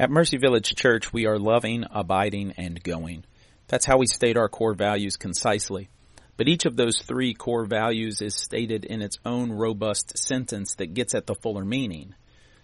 At 0.00 0.10
Mercy 0.10 0.38
Village 0.38 0.74
Church, 0.76 1.12
we 1.12 1.26
are 1.26 1.38
loving, 1.38 1.84
abiding, 1.90 2.54
and 2.56 2.82
going. 2.82 3.26
That's 3.68 3.84
how 3.84 3.98
we 3.98 4.06
state 4.06 4.38
our 4.38 4.48
core 4.48 4.72
values 4.72 5.18
concisely. 5.18 5.90
But 6.38 6.48
each 6.48 6.64
of 6.64 6.74
those 6.74 7.02
three 7.02 7.34
core 7.34 7.66
values 7.66 8.22
is 8.22 8.34
stated 8.34 8.86
in 8.86 9.02
its 9.02 9.18
own 9.26 9.52
robust 9.52 10.16
sentence 10.16 10.76
that 10.76 10.94
gets 10.94 11.14
at 11.14 11.26
the 11.26 11.34
fuller 11.34 11.66
meaning. 11.66 12.14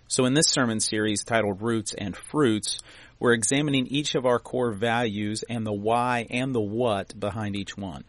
So 0.08 0.24
in 0.24 0.32
this 0.32 0.48
sermon 0.48 0.80
series 0.80 1.24
titled 1.24 1.60
Roots 1.60 1.92
and 1.92 2.16
Fruits, 2.16 2.80
we're 3.18 3.34
examining 3.34 3.86
each 3.86 4.14
of 4.14 4.24
our 4.24 4.38
core 4.38 4.72
values 4.72 5.44
and 5.46 5.66
the 5.66 5.74
why 5.74 6.26
and 6.30 6.54
the 6.54 6.62
what 6.62 7.20
behind 7.20 7.54
each 7.54 7.76
one. 7.76 8.04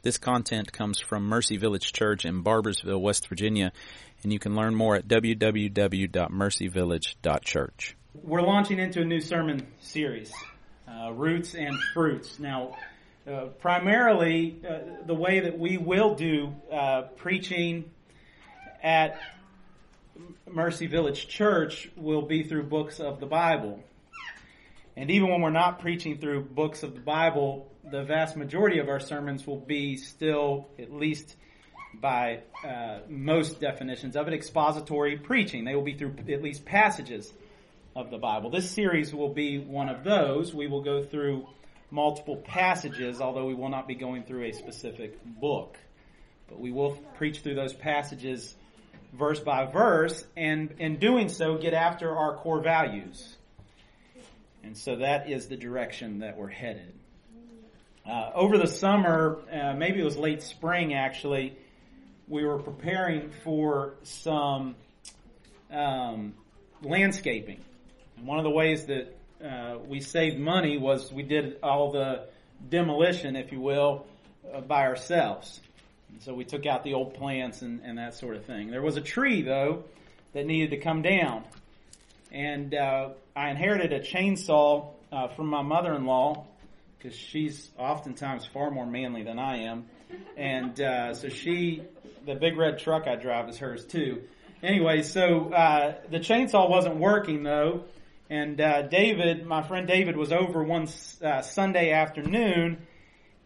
This 0.00 0.16
content 0.16 0.72
comes 0.72 0.98
from 0.98 1.24
Mercy 1.24 1.58
Village 1.58 1.92
Church 1.92 2.24
in 2.24 2.42
Barboursville, 2.42 3.02
West 3.02 3.28
Virginia, 3.28 3.70
and 4.22 4.32
you 4.32 4.38
can 4.38 4.56
learn 4.56 4.74
more 4.74 4.96
at 4.96 5.08
www.mercyvillage.church. 5.08 7.96
We're 8.14 8.42
launching 8.42 8.78
into 8.78 9.00
a 9.00 9.06
new 9.06 9.22
sermon 9.22 9.66
series, 9.80 10.30
uh, 10.86 11.12
Roots 11.14 11.54
and 11.54 11.74
Fruits. 11.94 12.38
Now, 12.38 12.76
uh, 13.26 13.46
primarily, 13.58 14.60
uh, 14.68 15.06
the 15.06 15.14
way 15.14 15.40
that 15.40 15.58
we 15.58 15.78
will 15.78 16.14
do 16.14 16.54
uh, 16.70 17.02
preaching 17.16 17.90
at 18.82 19.18
Mercy 20.46 20.88
Village 20.88 21.26
Church 21.26 21.90
will 21.96 22.20
be 22.20 22.42
through 22.42 22.64
books 22.64 23.00
of 23.00 23.18
the 23.18 23.24
Bible. 23.24 23.82
And 24.94 25.10
even 25.10 25.30
when 25.30 25.40
we're 25.40 25.48
not 25.48 25.80
preaching 25.80 26.18
through 26.18 26.42
books 26.42 26.82
of 26.82 26.92
the 26.92 27.00
Bible, 27.00 27.72
the 27.90 28.04
vast 28.04 28.36
majority 28.36 28.78
of 28.78 28.90
our 28.90 29.00
sermons 29.00 29.46
will 29.46 29.60
be 29.60 29.96
still, 29.96 30.68
at 30.78 30.92
least 30.92 31.34
by 31.94 32.40
uh, 32.62 32.98
most 33.08 33.58
definitions 33.58 34.16
of 34.16 34.28
it, 34.28 34.34
expository 34.34 35.16
preaching. 35.16 35.64
They 35.64 35.74
will 35.74 35.82
be 35.82 35.94
through 35.94 36.16
at 36.28 36.42
least 36.42 36.66
passages 36.66 37.32
of 37.94 38.10
the 38.10 38.18
Bible. 38.18 38.50
This 38.50 38.70
series 38.70 39.14
will 39.14 39.32
be 39.32 39.58
one 39.58 39.88
of 39.88 40.04
those. 40.04 40.54
We 40.54 40.66
will 40.66 40.82
go 40.82 41.02
through 41.02 41.46
multiple 41.90 42.36
passages, 42.36 43.20
although 43.20 43.46
we 43.46 43.54
will 43.54 43.68
not 43.68 43.86
be 43.86 43.94
going 43.94 44.24
through 44.24 44.44
a 44.44 44.52
specific 44.52 45.18
book. 45.24 45.76
But 46.48 46.60
we 46.60 46.72
will 46.72 46.92
preach 47.16 47.40
through 47.40 47.54
those 47.54 47.72
passages 47.72 48.54
verse 49.12 49.40
by 49.40 49.66
verse, 49.66 50.24
and 50.36 50.74
in 50.78 50.98
doing 50.98 51.28
so, 51.28 51.58
get 51.58 51.74
after 51.74 52.16
our 52.16 52.36
core 52.36 52.62
values. 52.62 53.36
And 54.64 54.76
so 54.76 54.96
that 54.96 55.28
is 55.28 55.48
the 55.48 55.56
direction 55.56 56.20
that 56.20 56.36
we're 56.36 56.48
headed. 56.48 56.94
Uh, 58.06 58.30
over 58.34 58.58
the 58.58 58.66
summer, 58.66 59.38
uh, 59.52 59.74
maybe 59.74 60.00
it 60.00 60.04
was 60.04 60.16
late 60.16 60.42
spring 60.42 60.94
actually, 60.94 61.56
we 62.26 62.44
were 62.44 62.58
preparing 62.58 63.30
for 63.44 63.94
some 64.02 64.74
um, 65.70 66.34
landscaping. 66.82 67.60
One 68.24 68.38
of 68.38 68.44
the 68.44 68.50
ways 68.50 68.86
that 68.86 69.16
uh, 69.44 69.78
we 69.88 70.00
saved 70.00 70.38
money 70.38 70.78
was 70.78 71.12
we 71.12 71.24
did 71.24 71.56
all 71.60 71.90
the 71.90 72.26
demolition, 72.68 73.34
if 73.34 73.50
you 73.50 73.60
will, 73.60 74.06
uh, 74.54 74.60
by 74.60 74.82
ourselves. 74.86 75.60
And 76.10 76.22
so 76.22 76.32
we 76.32 76.44
took 76.44 76.64
out 76.64 76.84
the 76.84 76.94
old 76.94 77.14
plants 77.14 77.62
and, 77.62 77.80
and 77.82 77.98
that 77.98 78.14
sort 78.14 78.36
of 78.36 78.44
thing. 78.44 78.70
There 78.70 78.82
was 78.82 78.96
a 78.96 79.00
tree, 79.00 79.42
though, 79.42 79.84
that 80.34 80.46
needed 80.46 80.70
to 80.70 80.76
come 80.76 81.02
down. 81.02 81.42
And 82.30 82.74
uh, 82.74 83.10
I 83.34 83.50
inherited 83.50 83.92
a 83.92 84.00
chainsaw 84.00 84.92
uh, 85.10 85.28
from 85.28 85.48
my 85.48 85.62
mother-in-law 85.62 86.46
because 86.96 87.18
she's 87.18 87.70
oftentimes 87.76 88.46
far 88.46 88.70
more 88.70 88.86
manly 88.86 89.24
than 89.24 89.40
I 89.40 89.64
am. 89.64 89.86
And 90.36 90.80
uh, 90.80 91.14
so 91.14 91.28
she, 91.28 91.82
the 92.24 92.36
big 92.36 92.56
red 92.56 92.78
truck 92.78 93.08
I 93.08 93.16
drive 93.16 93.48
is 93.48 93.58
hers 93.58 93.84
too. 93.84 94.22
Anyway, 94.62 95.02
so 95.02 95.52
uh, 95.52 95.96
the 96.08 96.20
chainsaw 96.20 96.70
wasn't 96.70 96.96
working 96.96 97.42
though, 97.42 97.82
and 98.32 98.58
uh, 98.62 98.80
David, 98.80 99.44
my 99.44 99.60
friend 99.62 99.86
David, 99.86 100.16
was 100.16 100.32
over 100.32 100.64
one 100.64 100.88
uh, 101.22 101.42
Sunday 101.42 101.92
afternoon, 101.92 102.78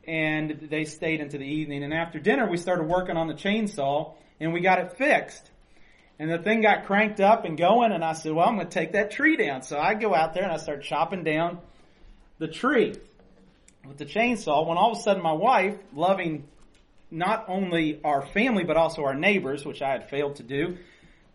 and 0.06 0.68
they 0.70 0.84
stayed 0.84 1.20
into 1.20 1.38
the 1.38 1.44
evening. 1.44 1.82
And 1.82 1.92
after 1.92 2.20
dinner, 2.20 2.48
we 2.48 2.56
started 2.56 2.84
working 2.84 3.16
on 3.16 3.26
the 3.26 3.34
chainsaw, 3.34 4.14
and 4.38 4.52
we 4.52 4.60
got 4.60 4.78
it 4.78 4.96
fixed. 4.96 5.50
And 6.20 6.30
the 6.30 6.38
thing 6.38 6.60
got 6.60 6.86
cranked 6.86 7.18
up 7.18 7.44
and 7.44 7.58
going, 7.58 7.90
and 7.90 8.04
I 8.04 8.12
said, 8.12 8.30
well, 8.32 8.46
I'm 8.46 8.54
going 8.54 8.68
to 8.68 8.72
take 8.72 8.92
that 8.92 9.10
tree 9.10 9.36
down. 9.36 9.62
So 9.62 9.76
I 9.76 9.94
go 9.94 10.14
out 10.14 10.34
there 10.34 10.44
and 10.44 10.52
I 10.52 10.56
start 10.56 10.84
chopping 10.84 11.24
down 11.24 11.58
the 12.38 12.46
tree 12.46 12.94
with 13.88 13.96
the 13.96 14.06
chainsaw 14.06 14.64
when 14.68 14.78
all 14.78 14.92
of 14.92 14.98
a 14.98 15.00
sudden 15.02 15.20
my 15.20 15.32
wife, 15.32 15.76
loving 15.96 16.46
not 17.10 17.46
only 17.48 18.00
our 18.04 18.24
family 18.24 18.62
but 18.62 18.76
also 18.76 19.02
our 19.02 19.14
neighbors, 19.16 19.64
which 19.64 19.82
I 19.82 19.90
had 19.90 20.08
failed 20.08 20.36
to 20.36 20.44
do, 20.44 20.78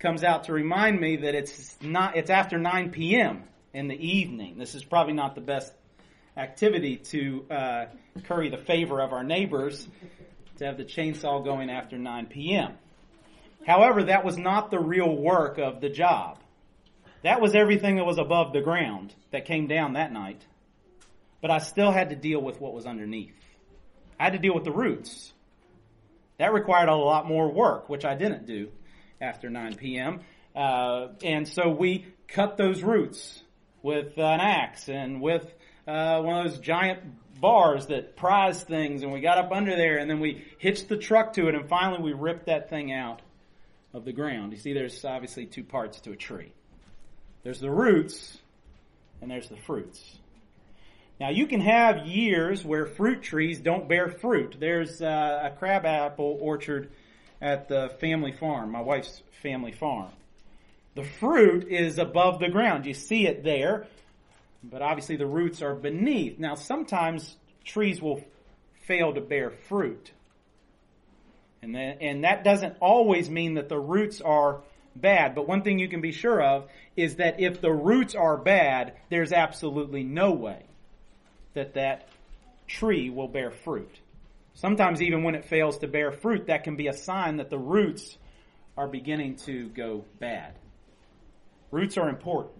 comes 0.02 0.24
out 0.24 0.46
to 0.46 0.54
remind 0.54 1.00
me 1.00 1.18
that 1.18 1.36
it's 1.36 1.78
not, 1.81 2.18
it's 2.18 2.30
after 2.30 2.58
9 2.58 2.90
p.m. 2.92 3.44
in 3.74 3.88
the 3.88 3.96
evening. 3.96 4.58
This 4.58 4.76
is 4.76 4.84
probably 4.84 5.14
not 5.14 5.36
the 5.36 5.42
best 5.42 5.72
activity 6.36 6.98
to 6.98 7.46
uh, 7.50 7.86
curry 8.24 8.50
the 8.50 8.58
favor 8.58 9.02
of 9.02 9.14
our 9.14 9.24
neighbors 9.24 9.88
to 10.58 10.66
have 10.66 10.78
the 10.78 10.86
chainsaw 10.86 11.44
going 11.44 11.70
after 11.70 11.98
9 11.98 12.28
p.m. 12.28 12.74
However, 13.66 14.04
that 14.06 14.26
was 14.26 14.38
not 14.38 14.72
the 14.72 14.80
real 14.80 15.16
work 15.16 15.58
of 15.58 15.81
the 15.81 15.90
job. 15.90 16.40
That 17.24 17.40
was 17.40 17.54
everything 17.54 17.98
that 17.98 18.06
was 18.06 18.18
above 18.18 18.54
the 18.54 18.62
ground 18.62 19.14
that 19.31 19.46
came 19.46 19.68
down 19.68 19.94
that 19.94 20.12
night. 20.12 20.42
But 21.42 21.52
I 21.52 21.60
still 21.60 21.92
had 21.92 22.10
to 22.10 22.16
deal 22.16 22.42
with 22.42 22.60
what 22.60 22.74
was 22.74 22.86
underneath. 22.86 23.36
I 24.20 24.26
had 24.26 24.34
to 24.34 24.40
deal 24.40 24.54
with 24.54 24.64
the 24.64 24.72
roots. 24.72 25.31
That 26.38 26.54
required 26.54 26.90
a 26.90 26.96
lot 26.96 27.28
more 27.28 27.52
work, 27.52 27.90
which 27.90 28.06
I 28.06 28.16
didn't 28.16 28.48
do 28.48 28.70
after 29.20 29.50
9 29.50 29.76
p.m. 29.76 30.22
Uh, 30.56 31.10
and 31.24 31.48
so 31.48 31.70
we 31.70 32.06
cut 32.28 32.58
those 32.58 32.81
roots 32.81 33.44
with 33.84 34.18
an 34.18 34.40
axe 34.40 34.90
and 34.90 35.22
with 35.22 35.46
uh, 35.88 36.22
one 36.22 36.46
of 36.46 36.52
those 36.52 36.59
giant 36.59 37.00
bars 37.40 37.88
that 37.88 38.16
prise 38.16 38.64
things, 38.64 39.03
and 39.03 39.12
we 39.12 39.19
got 39.19 39.38
up 39.38 39.52
under 39.52 39.75
there, 39.75 39.97
and 39.97 40.09
then 40.09 40.19
we 40.19 40.46
hitched 40.59 40.88
the 40.88 40.97
truck 40.97 41.34
to 41.34 41.47
it, 41.47 41.56
and 41.56 41.68
finally 41.68 42.02
we 42.02 42.14
ripped 42.14 42.46
that 42.46 42.69
thing 42.69 42.94
out 42.94 43.22
of 43.94 44.06
the 44.06 44.14
ground. 44.14 44.52
You 44.52 44.59
see, 44.59 44.74
there's 44.74 45.03
obviously 45.03 45.47
two 45.47 45.64
parts 45.64 46.00
to 46.02 46.12
a 46.12 46.16
tree. 46.16 46.53
There's 47.44 47.59
the 47.59 47.72
roots, 47.72 48.38
and 49.22 49.30
there's 49.30 49.50
the 49.50 49.58
fruits. 49.58 50.00
Now 51.19 51.30
you 51.30 51.46
can 51.46 51.62
have 51.62 52.08
years 52.08 52.63
where 52.63 52.86
fruit 52.86 53.22
trees 53.22 53.59
don't 53.59 53.88
bear 53.88 54.09
fruit. 54.09 54.58
There's 54.59 55.02
uh, 55.02 55.52
a 55.52 55.58
crabapple 55.58 56.38
orchard 56.42 56.92
at 57.42 57.68
the 57.68 57.90
family 58.00 58.31
farm, 58.31 58.72
my 58.72 58.81
wife's 58.81 59.22
family 59.42 59.72
farm. 59.72 60.12
The 60.96 61.03
fruit 61.03 61.68
is 61.69 61.97
above 61.97 62.40
the 62.40 62.50
ground. 62.50 62.85
You 62.85 62.94
see 62.94 63.25
it 63.25 63.44
there, 63.44 63.88
but 64.63 64.81
obviously 64.81 65.16
the 65.16 65.25
roots 65.25 65.62
are 65.62 65.74
beneath. 65.74 66.38
Now 66.38 66.56
sometimes 66.56 67.38
trees 67.63 68.02
will 68.02 68.24
fail 68.85 69.13
to 69.13 69.22
bear 69.22 69.51
fruit. 69.51 70.12
And, 71.62 71.75
that, 71.75 72.01
and 72.01 72.24
that 72.24 72.44
doesn't 72.44 72.78
always 72.80 73.30
mean 73.30 73.53
that 73.53 73.69
the 73.69 73.80
roots 73.80 74.19
are 74.19 74.62
bad. 74.96 75.35
But 75.35 75.47
one 75.47 75.62
thing 75.62 75.80
you 75.80 75.88
can 75.88 76.01
be 76.01 76.12
sure 76.12 76.41
of 76.41 76.69
is 76.97 77.18
that 77.18 77.40
if 77.40 77.62
the 77.62 77.72
roots 77.72 78.16
are 78.16 78.35
bad, 78.35 78.94
there's 79.09 79.31
absolutely 79.31 80.03
no 80.03 80.31
way 80.31 80.63
that 81.53 81.75
that 81.75 82.07
tree 82.68 83.09
will 83.09 83.28
bear 83.28 83.51
fruit. 83.51 84.00
Sometimes 84.53 85.01
even 85.01 85.24
when 85.24 85.35
it 85.35 85.46
fails 85.46 85.78
to 85.80 85.88
bear 85.88 86.12
fruit, 86.12 86.47
that 86.47 86.63
can 86.63 86.75
be 86.75 86.88
a 86.88 86.94
sign 86.94 87.38
that 87.38 87.50
the 87.50 87.57
roots 87.57 88.18
are 88.78 88.88
beginning 88.88 89.35
to 89.35 89.69
go 89.69 90.03
bad. 90.19 90.53
Roots 91.72 91.98
are 91.98 92.09
important. 92.09 92.54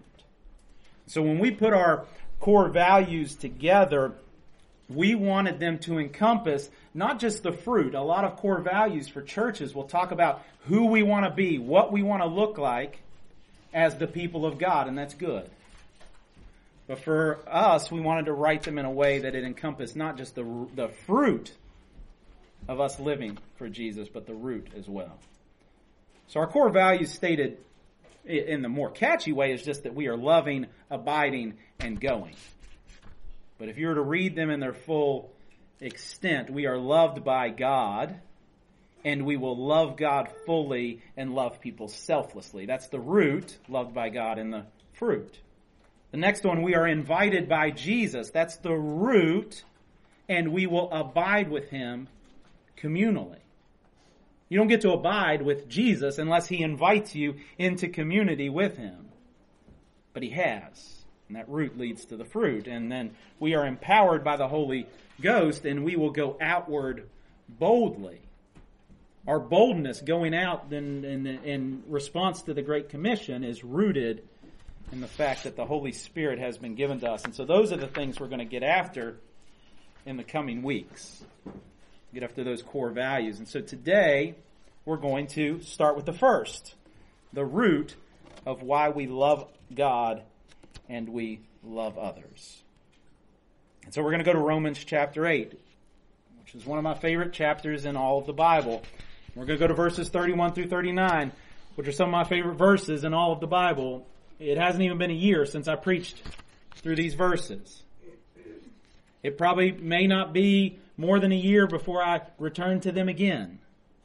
So 1.06 1.22
when 1.22 1.38
we 1.38 1.50
put 1.50 1.72
our 1.72 2.06
core 2.40 2.68
values 2.68 3.34
together, 3.34 4.12
we 4.88 5.14
wanted 5.14 5.60
them 5.60 5.78
to 5.80 5.98
encompass 5.98 6.68
not 6.94 7.20
just 7.20 7.42
the 7.42 7.52
fruit. 7.52 7.94
A 7.94 8.02
lot 8.02 8.24
of 8.24 8.36
core 8.36 8.60
values 8.60 9.08
for 9.08 9.22
churches 9.22 9.74
will 9.74 9.84
talk 9.84 10.10
about 10.10 10.42
who 10.66 10.86
we 10.86 11.02
want 11.02 11.24
to 11.24 11.30
be, 11.30 11.58
what 11.58 11.92
we 11.92 12.02
want 12.02 12.22
to 12.22 12.26
look 12.26 12.58
like 12.58 13.00
as 13.72 13.96
the 13.96 14.06
people 14.06 14.44
of 14.44 14.58
God, 14.58 14.88
and 14.88 14.96
that's 14.96 15.14
good. 15.14 15.48
But 16.86 16.98
for 16.98 17.38
us, 17.46 17.90
we 17.90 18.00
wanted 18.00 18.26
to 18.26 18.32
write 18.32 18.64
them 18.64 18.78
in 18.78 18.84
a 18.84 18.90
way 18.90 19.20
that 19.20 19.34
it 19.34 19.44
encompassed 19.44 19.96
not 19.96 20.16
just 20.18 20.34
the, 20.34 20.66
the 20.74 20.88
fruit 21.06 21.52
of 22.68 22.80
us 22.80 22.98
living 23.00 23.38
for 23.56 23.68
Jesus, 23.68 24.08
but 24.08 24.26
the 24.26 24.34
root 24.34 24.68
as 24.76 24.88
well. 24.88 25.18
So 26.28 26.40
our 26.40 26.46
core 26.46 26.70
values 26.70 27.12
stated 27.12 27.58
in 28.24 28.62
the 28.62 28.68
more 28.68 28.90
catchy 28.90 29.32
way 29.32 29.52
is 29.52 29.62
just 29.62 29.82
that 29.82 29.94
we 29.94 30.08
are 30.08 30.16
loving, 30.16 30.66
abiding, 30.90 31.54
and 31.80 32.00
going. 32.00 32.34
But 33.58 33.68
if 33.68 33.78
you 33.78 33.88
were 33.88 33.94
to 33.94 34.02
read 34.02 34.34
them 34.34 34.50
in 34.50 34.60
their 34.60 34.72
full 34.72 35.30
extent, 35.80 36.50
we 36.50 36.66
are 36.66 36.78
loved 36.78 37.24
by 37.24 37.50
God, 37.50 38.16
and 39.04 39.26
we 39.26 39.36
will 39.36 39.56
love 39.56 39.96
God 39.96 40.30
fully 40.46 41.02
and 41.16 41.34
love 41.34 41.60
people 41.60 41.88
selflessly. 41.88 42.66
That's 42.66 42.88
the 42.88 43.00
root, 43.00 43.56
loved 43.68 43.94
by 43.94 44.08
God, 44.08 44.38
and 44.38 44.52
the 44.52 44.66
fruit. 44.92 45.38
The 46.12 46.18
next 46.18 46.44
one, 46.44 46.62
we 46.62 46.74
are 46.74 46.86
invited 46.86 47.48
by 47.48 47.70
Jesus. 47.70 48.30
That's 48.30 48.56
the 48.56 48.74
root, 48.74 49.64
and 50.28 50.52
we 50.52 50.66
will 50.66 50.90
abide 50.92 51.50
with 51.50 51.70
him 51.70 52.08
communally. 52.76 53.41
You 54.52 54.58
don't 54.58 54.68
get 54.68 54.82
to 54.82 54.92
abide 54.92 55.40
with 55.40 55.66
Jesus 55.66 56.18
unless 56.18 56.46
he 56.46 56.62
invites 56.62 57.14
you 57.14 57.36
into 57.56 57.88
community 57.88 58.50
with 58.50 58.76
him. 58.76 59.08
But 60.12 60.22
he 60.22 60.28
has. 60.28 61.04
And 61.28 61.38
that 61.38 61.48
root 61.48 61.78
leads 61.78 62.04
to 62.04 62.18
the 62.18 62.26
fruit. 62.26 62.66
And 62.66 62.92
then 62.92 63.12
we 63.40 63.54
are 63.54 63.66
empowered 63.66 64.22
by 64.22 64.36
the 64.36 64.46
Holy 64.46 64.86
Ghost 65.22 65.64
and 65.64 65.86
we 65.86 65.96
will 65.96 66.10
go 66.10 66.36
outward 66.38 67.08
boldly. 67.48 68.20
Our 69.26 69.40
boldness 69.40 70.02
going 70.02 70.34
out 70.34 70.70
in, 70.70 71.02
in, 71.02 71.26
in 71.26 71.82
response 71.88 72.42
to 72.42 72.52
the 72.52 72.60
Great 72.60 72.90
Commission 72.90 73.44
is 73.44 73.64
rooted 73.64 74.22
in 74.92 75.00
the 75.00 75.08
fact 75.08 75.44
that 75.44 75.56
the 75.56 75.64
Holy 75.64 75.92
Spirit 75.92 76.38
has 76.40 76.58
been 76.58 76.74
given 76.74 77.00
to 77.00 77.10
us. 77.10 77.24
And 77.24 77.34
so 77.34 77.46
those 77.46 77.72
are 77.72 77.78
the 77.78 77.88
things 77.88 78.20
we're 78.20 78.28
going 78.28 78.38
to 78.40 78.44
get 78.44 78.62
after 78.62 79.16
in 80.04 80.18
the 80.18 80.24
coming 80.24 80.62
weeks. 80.62 81.24
Get 82.12 82.22
after 82.22 82.44
those 82.44 82.62
core 82.62 82.90
values. 82.90 83.38
And 83.38 83.48
so 83.48 83.60
today, 83.60 84.34
we're 84.84 84.98
going 84.98 85.28
to 85.28 85.62
start 85.62 85.96
with 85.96 86.04
the 86.04 86.12
first 86.12 86.74
the 87.32 87.44
root 87.44 87.94
of 88.44 88.62
why 88.62 88.90
we 88.90 89.06
love 89.06 89.46
God 89.74 90.22
and 90.88 91.08
we 91.08 91.40
love 91.64 91.96
others. 91.96 92.62
And 93.84 93.94
so 93.94 94.02
we're 94.02 94.10
going 94.10 94.22
to 94.22 94.24
go 94.24 94.34
to 94.34 94.38
Romans 94.38 94.84
chapter 94.84 95.26
8, 95.26 95.58
which 96.40 96.54
is 96.54 96.66
one 96.66 96.78
of 96.78 96.84
my 96.84 96.94
favorite 96.94 97.32
chapters 97.32 97.86
in 97.86 97.96
all 97.96 98.18
of 98.18 98.26
the 98.26 98.32
Bible. 98.34 98.82
We're 99.34 99.46
going 99.46 99.58
to 99.58 99.64
go 99.64 99.68
to 99.68 99.74
verses 99.74 100.10
31 100.10 100.52
through 100.52 100.68
39, 100.68 101.32
which 101.76 101.88
are 101.88 101.92
some 101.92 102.08
of 102.08 102.12
my 102.12 102.24
favorite 102.24 102.56
verses 102.56 103.04
in 103.04 103.14
all 103.14 103.32
of 103.32 103.40
the 103.40 103.46
Bible. 103.46 104.06
It 104.38 104.58
hasn't 104.58 104.82
even 104.82 104.98
been 104.98 105.10
a 105.10 105.14
year 105.14 105.46
since 105.46 105.66
I 105.66 105.76
preached 105.76 106.22
through 106.76 106.96
these 106.96 107.14
verses. 107.14 107.82
It 109.22 109.38
probably 109.38 109.72
may 109.72 110.06
not 110.06 110.32
be 110.32 110.78
more 110.96 111.20
than 111.20 111.32
a 111.32 111.36
year 111.36 111.66
before 111.66 112.02
I 112.02 112.22
return 112.38 112.80
to 112.80 112.92
them 112.92 113.08
again. 113.08 113.58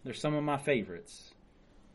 They're 0.04 0.14
some 0.14 0.34
of 0.34 0.44
my 0.44 0.58
favorites. 0.58 1.34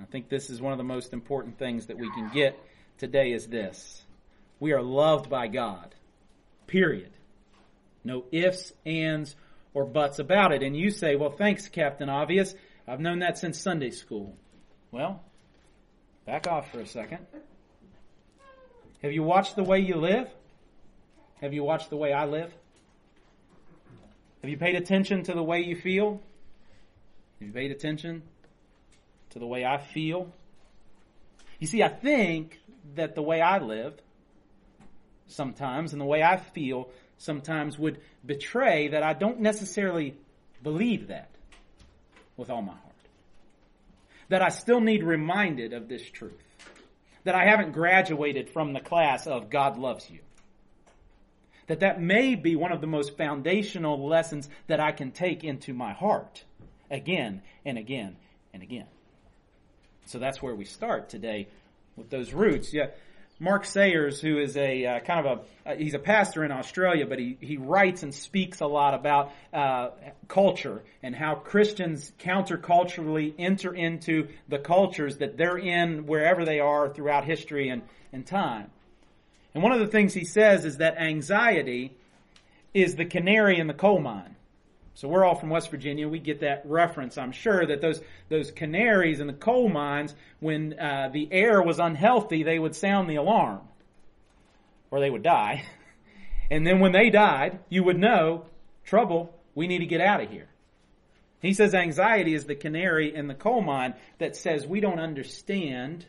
I 0.01 0.05
think 0.05 0.29
this 0.29 0.51
is 0.51 0.61
one 0.61 0.73
of 0.73 0.79
the 0.79 0.85
most 0.85 1.13
important 1.13 1.59
things 1.59 1.87
that 1.87 1.99
we 1.99 2.11
can 2.11 2.31
get 2.33 2.59
today 2.99 3.33
is 3.33 3.47
this. 3.47 4.03
We 4.61 4.73
are 4.73 4.83
loved 4.83 5.31
by 5.31 5.49
God. 5.49 5.95
Period. 6.67 7.11
No 8.05 8.25
ifs, 8.33 8.73
ands, 8.85 9.37
or 9.75 9.85
buts 9.85 10.19
about 10.19 10.53
it. 10.53 10.63
And 10.63 10.77
you 10.77 10.91
say, 10.91 11.17
well, 11.17 11.31
thanks, 11.31 11.69
Captain 11.69 12.09
Obvious. 12.09 12.55
I've 12.87 13.01
known 13.01 13.21
that 13.21 13.39
since 13.39 13.59
Sunday 13.59 13.91
school. 13.91 14.37
Well, 14.91 15.23
back 16.27 16.47
off 16.47 16.71
for 16.71 16.81
a 16.81 16.87
second. 16.87 17.27
Have 19.03 19.13
you 19.13 19.23
watched 19.23 19.57
the 19.57 19.65
way 19.65 19.81
you 19.81 19.97
live? 19.97 20.29
Have 21.41 21.53
you 21.53 21.65
watched 21.65 21.91
the 21.91 21.97
way 21.97 22.13
I 22.13 22.27
live? 22.27 22.53
Have 24.43 24.51
you 24.51 24.57
paid 24.57 24.75
attention 24.75 25.23
to 25.25 25.35
the 25.35 25.43
way 25.43 25.61
you 25.61 25.77
feel? 25.77 26.21
Have 27.39 27.49
you 27.49 27.53
paid 27.53 27.71
attention 27.71 28.23
to 29.31 29.39
the 29.39 29.47
way 29.47 29.65
I 29.65 29.79
feel? 29.79 30.33
You 31.61 31.69
see, 31.69 31.83
I 31.83 31.89
think 31.89 32.59
that 32.97 33.15
the 33.15 33.23
way 33.23 33.41
I 33.41 33.59
live 33.59 33.95
sometimes 35.29 35.93
and 35.93 36.01
the 36.01 36.07
way 36.07 36.25
I 36.25 36.39
feel 36.39 36.89
sometimes 37.19 37.79
would 37.79 38.01
betray 38.27 38.89
that 38.89 39.05
I 39.05 39.13
don't 39.13 39.41
necessarily 39.41 40.17
believe 40.61 41.07
that 41.09 41.31
with 42.37 42.51
all 42.51 42.63
my 42.63 42.73
heart. 42.73 42.83
That 44.29 44.43
I 44.43 44.49
still 44.49 44.81
need 44.81 45.05
reminded 45.05 45.73
of 45.73 45.89
this 45.89 46.03
truth. 46.11 46.33
That 47.23 47.37
I 47.37 47.45
haven't 47.45 47.73
graduated 47.73 48.51
from 48.51 48.73
the 48.73 48.81
class 48.81 49.29
of 49.29 49.51
God 49.51 49.79
loves 49.79 50.11
you. 50.11 50.19
That 51.69 51.81
that 51.81 52.01
may 52.01 52.35
be 52.35 52.57
one 52.57 52.73
of 52.73 52.81
the 52.81 52.87
most 52.87 53.17
foundational 53.17 54.07
lessons 54.07 54.49
that 54.67 54.81
I 54.81 54.93
can 54.93 55.13
take 55.13 55.45
into 55.45 55.73
my 55.73 55.93
heart 55.93 56.45
again 56.91 57.43
and 57.65 57.79
again 57.79 58.17
and 58.53 58.63
again. 58.63 58.87
So 60.07 60.19
that's 60.19 60.43
where 60.43 60.55
we 60.55 60.65
start 60.65 61.09
today 61.09 61.49
with 61.97 62.11
those 62.11 62.33
roots. 62.33 62.73
Yeah. 62.73 62.87
Mark 63.39 63.65
Sayers, 63.65 64.21
who 64.21 64.39
is 64.39 64.57
a 64.57 64.87
uh, 64.87 65.01
kind 65.01 65.27
of 65.27 65.39
a 65.67 65.71
uh, 65.71 65.75
he's 65.75 65.95
a 65.95 65.99
pastor 65.99 66.45
in 66.45 66.53
Australia, 66.53 67.07
but 67.07 67.19
he 67.19 67.37
he 67.41 67.57
writes 67.57 68.05
and 68.05 68.15
speaks 68.15 68.61
a 68.61 68.67
lot 68.67 68.95
about 68.95 69.33
uh, 69.53 69.89
culture 70.29 70.83
and 71.03 71.15
how 71.15 71.35
Christians 71.35 72.13
counterculturally 72.21 73.35
enter 73.39 73.75
into 73.75 74.29
the 74.49 74.59
cultures 74.59 75.17
that 75.19 75.37
they're 75.37 75.59
in 75.59 76.07
wherever 76.07 76.45
they 76.45 76.61
are 76.61 76.89
throughout 76.89 77.25
history 77.25 77.69
and, 77.69 77.83
and 78.13 78.25
time. 78.25 78.71
And 79.55 79.63
one 79.63 79.73
of 79.73 79.81
the 79.81 79.87
things 79.87 80.15
he 80.15 80.25
says 80.25 80.65
is 80.65 80.79
that 80.79 80.99
anxiety 80.99 81.97
is 82.73 82.95
the 82.95 83.05
canary 83.05 83.59
in 83.59 83.67
the 83.67 83.75
coal 83.75 83.99
mine. 83.99 84.37
So 84.95 85.09
we're 85.09 85.25
all 85.25 85.35
from 85.35 85.51
West 85.51 85.71
Virginia. 85.71 86.09
We 86.09 86.19
get 86.19 86.41
that 86.41 86.63
reference, 86.65 87.17
I'm 87.17 87.33
sure, 87.33 87.65
that 87.67 87.81
those, 87.81 88.01
those 88.29 88.51
canaries 88.51 89.21
in 89.21 89.27
the 89.27 89.33
coal 89.33 89.69
mines, 89.69 90.15
when 90.41 90.79
uh, 90.79 91.09
the 91.13 91.29
air 91.33 91.63
was 91.63 91.79
unhealthy, 91.79 92.43
they 92.43 92.59
would 92.59 92.77
sound 92.77 93.09
the 93.09 93.17
alarm. 93.17 93.61
Or 94.91 95.01
they 95.01 95.11
would 95.11 95.23
die. 95.23 95.65
And 96.51 96.67
then 96.67 96.81
when 96.81 96.93
they 96.93 97.09
died, 97.09 97.61
you 97.71 97.83
would 97.85 97.99
know, 97.99 98.45
trouble, 98.85 99.35
we 99.55 99.67
need 99.67 99.79
to 99.79 99.87
get 99.87 100.03
out 100.03 100.23
of 100.23 100.29
here. 100.29 100.49
He 101.41 101.55
says 101.55 101.75
anxiety 101.75 102.35
is 102.35 102.45
the 102.45 102.55
canary 102.55 103.15
in 103.15 103.27
the 103.27 103.35
coal 103.35 103.63
mine 103.63 103.95
that 104.19 104.37
says 104.37 104.67
we 104.67 104.81
don't 104.81 105.01
understand 105.01 106.05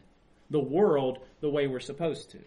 the 0.49 0.59
world 0.59 1.19
the 1.39 1.49
way 1.49 1.67
we're 1.67 1.79
supposed 1.79 2.31
to. 2.31 2.39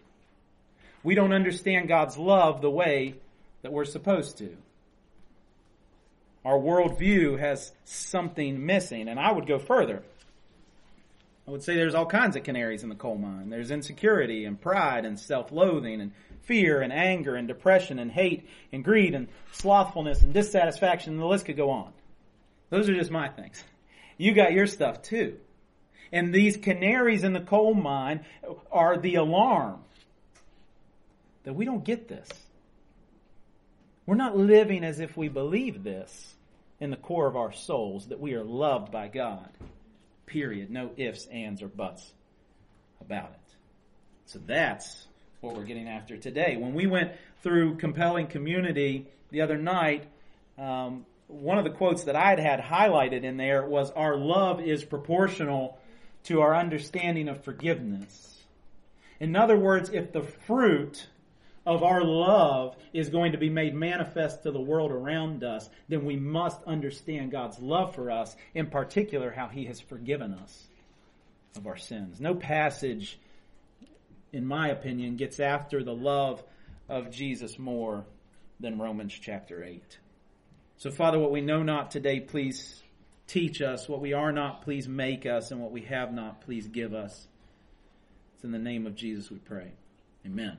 We 1.07 1.15
don't 1.15 1.31
understand 1.31 1.87
God's 1.87 2.17
love 2.17 2.59
the 2.59 2.69
way 2.69 3.15
that 3.61 3.71
we're 3.71 3.85
supposed 3.85 4.39
to. 4.39 4.57
Our 6.43 6.59
worldview 6.59 7.39
has 7.39 7.71
something 7.85 8.65
missing, 8.65 9.07
and 9.07 9.17
I 9.17 9.31
would 9.31 9.47
go 9.47 9.57
further. 9.57 10.03
I 11.47 11.51
would 11.51 11.63
say 11.63 11.75
there's 11.75 11.95
all 11.95 12.07
kinds 12.07 12.35
of 12.35 12.43
canaries 12.43 12.83
in 12.83 12.89
the 12.89 12.95
coal 12.95 13.15
mine. 13.15 13.49
There's 13.49 13.71
insecurity 13.71 14.43
and 14.43 14.59
pride 14.59 15.05
and 15.05 15.17
self-loathing 15.17 16.01
and 16.01 16.11
fear 16.41 16.81
and 16.81 16.91
anger 16.91 17.37
and 17.37 17.47
depression 17.47 17.99
and 17.99 18.11
hate 18.11 18.45
and 18.73 18.83
greed 18.83 19.15
and 19.15 19.29
slothfulness 19.53 20.23
and 20.23 20.33
dissatisfaction 20.33 21.13
and 21.13 21.21
the 21.21 21.25
list 21.25 21.45
could 21.45 21.55
go 21.55 21.69
on. 21.69 21.93
Those 22.69 22.89
are 22.89 22.95
just 22.95 23.11
my 23.11 23.29
things. 23.29 23.63
You 24.17 24.33
got 24.33 24.51
your 24.51 24.67
stuff 24.67 25.03
too. 25.03 25.37
And 26.11 26.33
these 26.33 26.57
canaries 26.57 27.23
in 27.23 27.31
the 27.31 27.39
coal 27.39 27.73
mine 27.73 28.25
are 28.69 28.97
the 28.97 29.15
alarm 29.15 29.85
that 31.47 31.53
we 31.53 31.63
don't 31.63 31.85
get 31.85 32.09
this. 32.09 32.27
We're 34.05 34.15
not 34.15 34.35
living 34.35 34.83
as 34.83 34.99
if 34.99 35.15
we 35.15 35.29
believe 35.29 35.81
this 35.81 36.35
in 36.81 36.89
the 36.89 36.97
core 36.97 37.25
of 37.25 37.37
our 37.37 37.53
souls, 37.53 38.07
that 38.07 38.19
we 38.19 38.33
are 38.33 38.43
loved 38.43 38.91
by 38.91 39.07
God. 39.07 39.47
Period. 40.25 40.69
No 40.69 40.91
ifs, 40.97 41.25
ands, 41.27 41.61
or 41.61 41.69
buts 41.69 42.11
about 42.99 43.29
it. 43.29 43.55
So 44.25 44.39
that's 44.45 45.07
what 45.39 45.55
we're 45.55 45.63
getting 45.63 45.87
after 45.87 46.17
today. 46.17 46.57
When 46.59 46.73
we 46.73 46.85
went 46.85 47.13
through 47.43 47.77
compelling 47.77 48.27
community 48.27 49.07
the 49.31 49.39
other 49.39 49.57
night, 49.57 50.03
um, 50.57 51.05
one 51.27 51.57
of 51.57 51.63
the 51.63 51.71
quotes 51.71 52.03
that 52.03 52.15
I 52.17 52.31
had 52.31 52.39
had 52.39 52.59
highlighted 52.59 53.23
in 53.23 53.37
there 53.37 53.65
was, 53.65 53.89
Our 53.91 54.17
love 54.17 54.59
is 54.59 54.83
proportional 54.83 55.79
to 56.25 56.41
our 56.41 56.53
understanding 56.53 57.29
of 57.29 57.45
forgiveness. 57.45 58.35
In 59.21 59.37
other 59.37 59.55
words, 59.55 59.89
if 59.93 60.11
the 60.11 60.23
fruit 60.23 61.07
of 61.67 61.83
our 61.83 62.01
love 62.01 62.77
is 62.93 63.09
going 63.09 63.33
to 63.33 63.37
be 63.37 63.49
made 63.49 63.75
manifest 63.75 64.43
to 64.43 64.51
the 64.51 64.59
world 64.59 64.89
around 64.89 65.43
us, 65.43 65.69
then 65.89 66.05
we 66.05 66.15
must 66.15 66.63
understand 66.63 67.29
God's 67.29 67.59
love 67.59 67.93
for 67.93 68.09
us, 68.09 68.33
in 68.55 68.67
particular, 68.67 69.31
how 69.31 69.47
He 69.47 69.65
has 69.65 69.81
forgiven 69.81 70.33
us 70.33 70.67
of 71.57 71.67
our 71.67 71.75
sins. 71.75 72.21
No 72.21 72.35
passage, 72.35 73.19
in 74.31 74.45
my 74.45 74.69
opinion, 74.69 75.17
gets 75.17 75.41
after 75.41 75.83
the 75.83 75.93
love 75.93 76.41
of 76.87 77.11
Jesus 77.11 77.59
more 77.59 78.05
than 78.61 78.79
Romans 78.79 79.13
chapter 79.21 79.61
8. 79.61 79.83
So, 80.77 80.89
Father, 80.89 81.19
what 81.19 81.31
we 81.31 81.41
know 81.41 81.63
not 81.63 81.91
today, 81.91 82.21
please 82.21 82.81
teach 83.27 83.61
us. 83.61 83.89
What 83.89 83.99
we 83.99 84.13
are 84.13 84.31
not, 84.31 84.61
please 84.61 84.87
make 84.87 85.25
us. 85.25 85.51
And 85.51 85.59
what 85.59 85.73
we 85.73 85.81
have 85.81 86.13
not, 86.13 86.39
please 86.41 86.65
give 86.67 86.93
us. 86.93 87.27
It's 88.35 88.45
in 88.45 88.51
the 88.51 88.57
name 88.57 88.87
of 88.87 88.95
Jesus 88.95 89.29
we 89.29 89.39
pray. 89.39 89.73
Amen. 90.25 90.57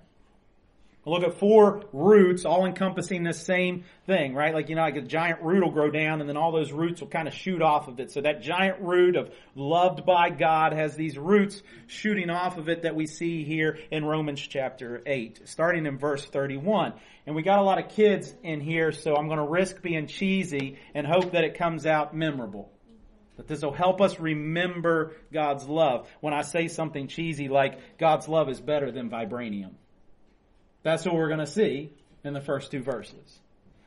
We'll 1.09 1.21
look 1.21 1.31
at 1.31 1.39
four 1.39 1.85
roots 1.95 2.45
all 2.45 2.67
encompassing 2.67 3.23
the 3.23 3.33
same 3.33 3.85
thing, 4.07 4.35
right? 4.35 4.53
Like, 4.53 4.69
you 4.69 4.75
know, 4.75 4.83
like 4.83 4.97
a 4.97 5.01
giant 5.01 5.41
root 5.41 5.65
will 5.65 5.71
grow 5.71 5.91
down 5.91 6.21
and 6.21 6.29
then 6.29 6.37
all 6.37 6.53
those 6.53 6.71
roots 6.71 7.01
will 7.01 7.09
kind 7.09 7.27
of 7.27 7.33
shoot 7.33 7.63
off 7.63 7.89
of 7.89 7.99
it. 7.99 8.11
So 8.11 8.21
that 8.21 8.43
giant 8.43 8.83
root 8.83 9.17
of 9.17 9.31
loved 9.55 10.05
by 10.05 10.29
God 10.29 10.75
has 10.75 10.97
these 10.97 11.17
roots 11.17 11.63
shooting 11.87 12.29
off 12.29 12.59
of 12.59 12.69
it 12.69 12.83
that 12.83 12.95
we 12.95 13.07
see 13.07 13.43
here 13.43 13.79
in 13.91 14.05
Romans 14.05 14.39
chapter 14.39 15.03
8, 15.07 15.49
starting 15.49 15.87
in 15.87 15.97
verse 15.97 16.27
31. 16.27 16.93
And 17.25 17.35
we 17.35 17.41
got 17.41 17.59
a 17.59 17.63
lot 17.63 17.79
of 17.79 17.89
kids 17.89 18.35
in 18.43 18.61
here, 18.61 18.93
so 18.93 19.17
I'm 19.17 19.29
going 19.29 19.39
to 19.39 19.49
risk 19.49 19.81
being 19.81 20.09
cheesy 20.09 20.77
and 20.93 21.07
hope 21.07 21.33
that 21.33 21.45
it 21.45 21.57
comes 21.57 21.87
out 21.87 22.15
memorable. 22.15 22.71
That 23.39 23.49
this 23.49 23.63
will 23.63 23.73
help 23.73 24.03
us 24.03 24.21
remember 24.21 25.17
God's 25.33 25.67
love. 25.67 26.07
When 26.21 26.35
I 26.35 26.43
say 26.43 26.69
something 26.69 27.09
cheesy 27.09 27.49
like 27.49 27.97
God's 27.97 28.29
love 28.29 28.51
is 28.51 28.61
better 28.61 28.93
than 28.93 29.09
vibranium. 29.09 29.71
That's 30.83 31.05
what 31.05 31.15
we're 31.15 31.29
going 31.29 31.41
to 31.41 31.47
see 31.47 31.91
in 32.25 32.33
the 32.33 32.41
first 32.41 32.71
two 32.71 32.83
verses. 32.83 33.39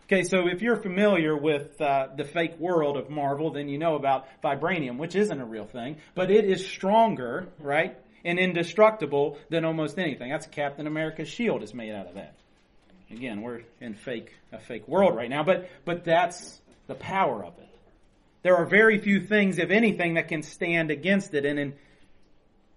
Okay, 0.04 0.24
so 0.24 0.48
if 0.48 0.62
you're 0.62 0.76
familiar 0.76 1.38
with 1.38 1.80
uh, 1.80 2.08
the 2.18 2.26
fake 2.26 2.60
world 2.60 2.98
of 2.98 3.10
Marvel, 3.10 3.52
then 3.52 3.70
you 3.70 3.78
know 3.78 3.96
about 3.96 4.28
vibranium, 4.44 4.98
which 4.98 5.16
isn't 5.16 5.40
a 5.40 5.46
real 5.46 5.66
thing, 5.66 5.98
but 6.16 6.30
it 6.30 6.44
is 6.44 6.66
stronger, 6.66 7.48
right? 7.60 7.98
and 8.24 8.40
indestructible 8.40 9.38
than 9.50 9.66
almost 9.66 9.98
anything. 9.98 10.30
That's 10.30 10.48
Captain 10.48 10.88
America's 10.88 11.28
shield 11.28 11.64
is 11.64 11.74
made 11.74 11.94
out 11.94 12.08
of 12.08 12.16
that. 12.16 12.36
Again, 13.10 13.42
we're 13.42 13.62
in 13.82 13.96
fake 13.96 14.34
a 14.52 14.60
fake 14.60 14.88
world 14.88 15.16
right 15.16 15.30
now, 15.30 15.44
but 15.44 15.70
but 15.84 16.06
that's 16.06 16.62
the 16.88 16.96
power 16.96 17.44
of 17.44 17.58
it. 17.60 17.68
There 18.44 18.56
are 18.56 18.66
very 18.66 19.00
few 19.00 19.20
things, 19.20 19.60
if 19.60 19.70
anything, 19.70 20.16
that 20.16 20.28
can 20.28 20.44
stand 20.44 20.92
against 20.92 21.34
it. 21.34 21.46
And 21.46 21.60
in 21.60 21.74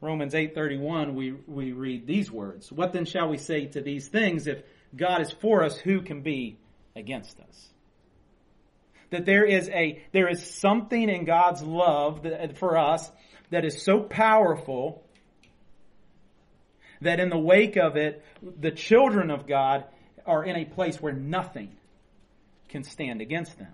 Romans 0.04 0.34
8:31 0.34 1.14
we 1.14 1.32
we 1.32 1.73
read 1.73 2.06
these 2.06 2.30
words, 2.30 2.70
"What 2.70 2.92
then 2.92 3.06
shall 3.06 3.28
we 3.28 3.38
say 3.38 3.66
to 3.66 3.80
these 3.80 4.08
things 4.08 4.46
if 4.46 4.62
God 4.94 5.23
is 5.23 5.32
for 5.32 5.64
us, 5.64 5.78
who 5.78 6.02
can 6.02 6.20
be 6.20 6.58
against 6.94 7.40
us?" 7.40 7.70
That 9.11 9.25
there 9.25 9.44
is 9.44 9.70
a 9.70 10.02
there 10.12 10.28
is 10.28 10.42
something 10.42 11.08
in 11.08 11.25
God's 11.25 11.62
love 11.62 12.23
that, 12.25 12.56
for 12.58 12.76
us 12.76 13.11
that 13.50 13.64
is 13.64 13.82
so 13.82 14.00
powerful 14.00 15.02
that 17.00 17.20
in 17.20 17.30
the 17.30 17.38
wake 17.38 17.76
of 17.76 17.96
it, 17.96 18.23
the 18.42 18.70
children 18.70 19.30
of 19.30 19.46
God 19.46 19.84
are 20.26 20.44
in 20.44 20.56
a 20.56 20.64
place 20.64 21.00
where 21.00 21.12
nothing 21.12 21.76
can 22.68 22.82
stand 22.82 23.20
against 23.20 23.58
them. 23.58 23.73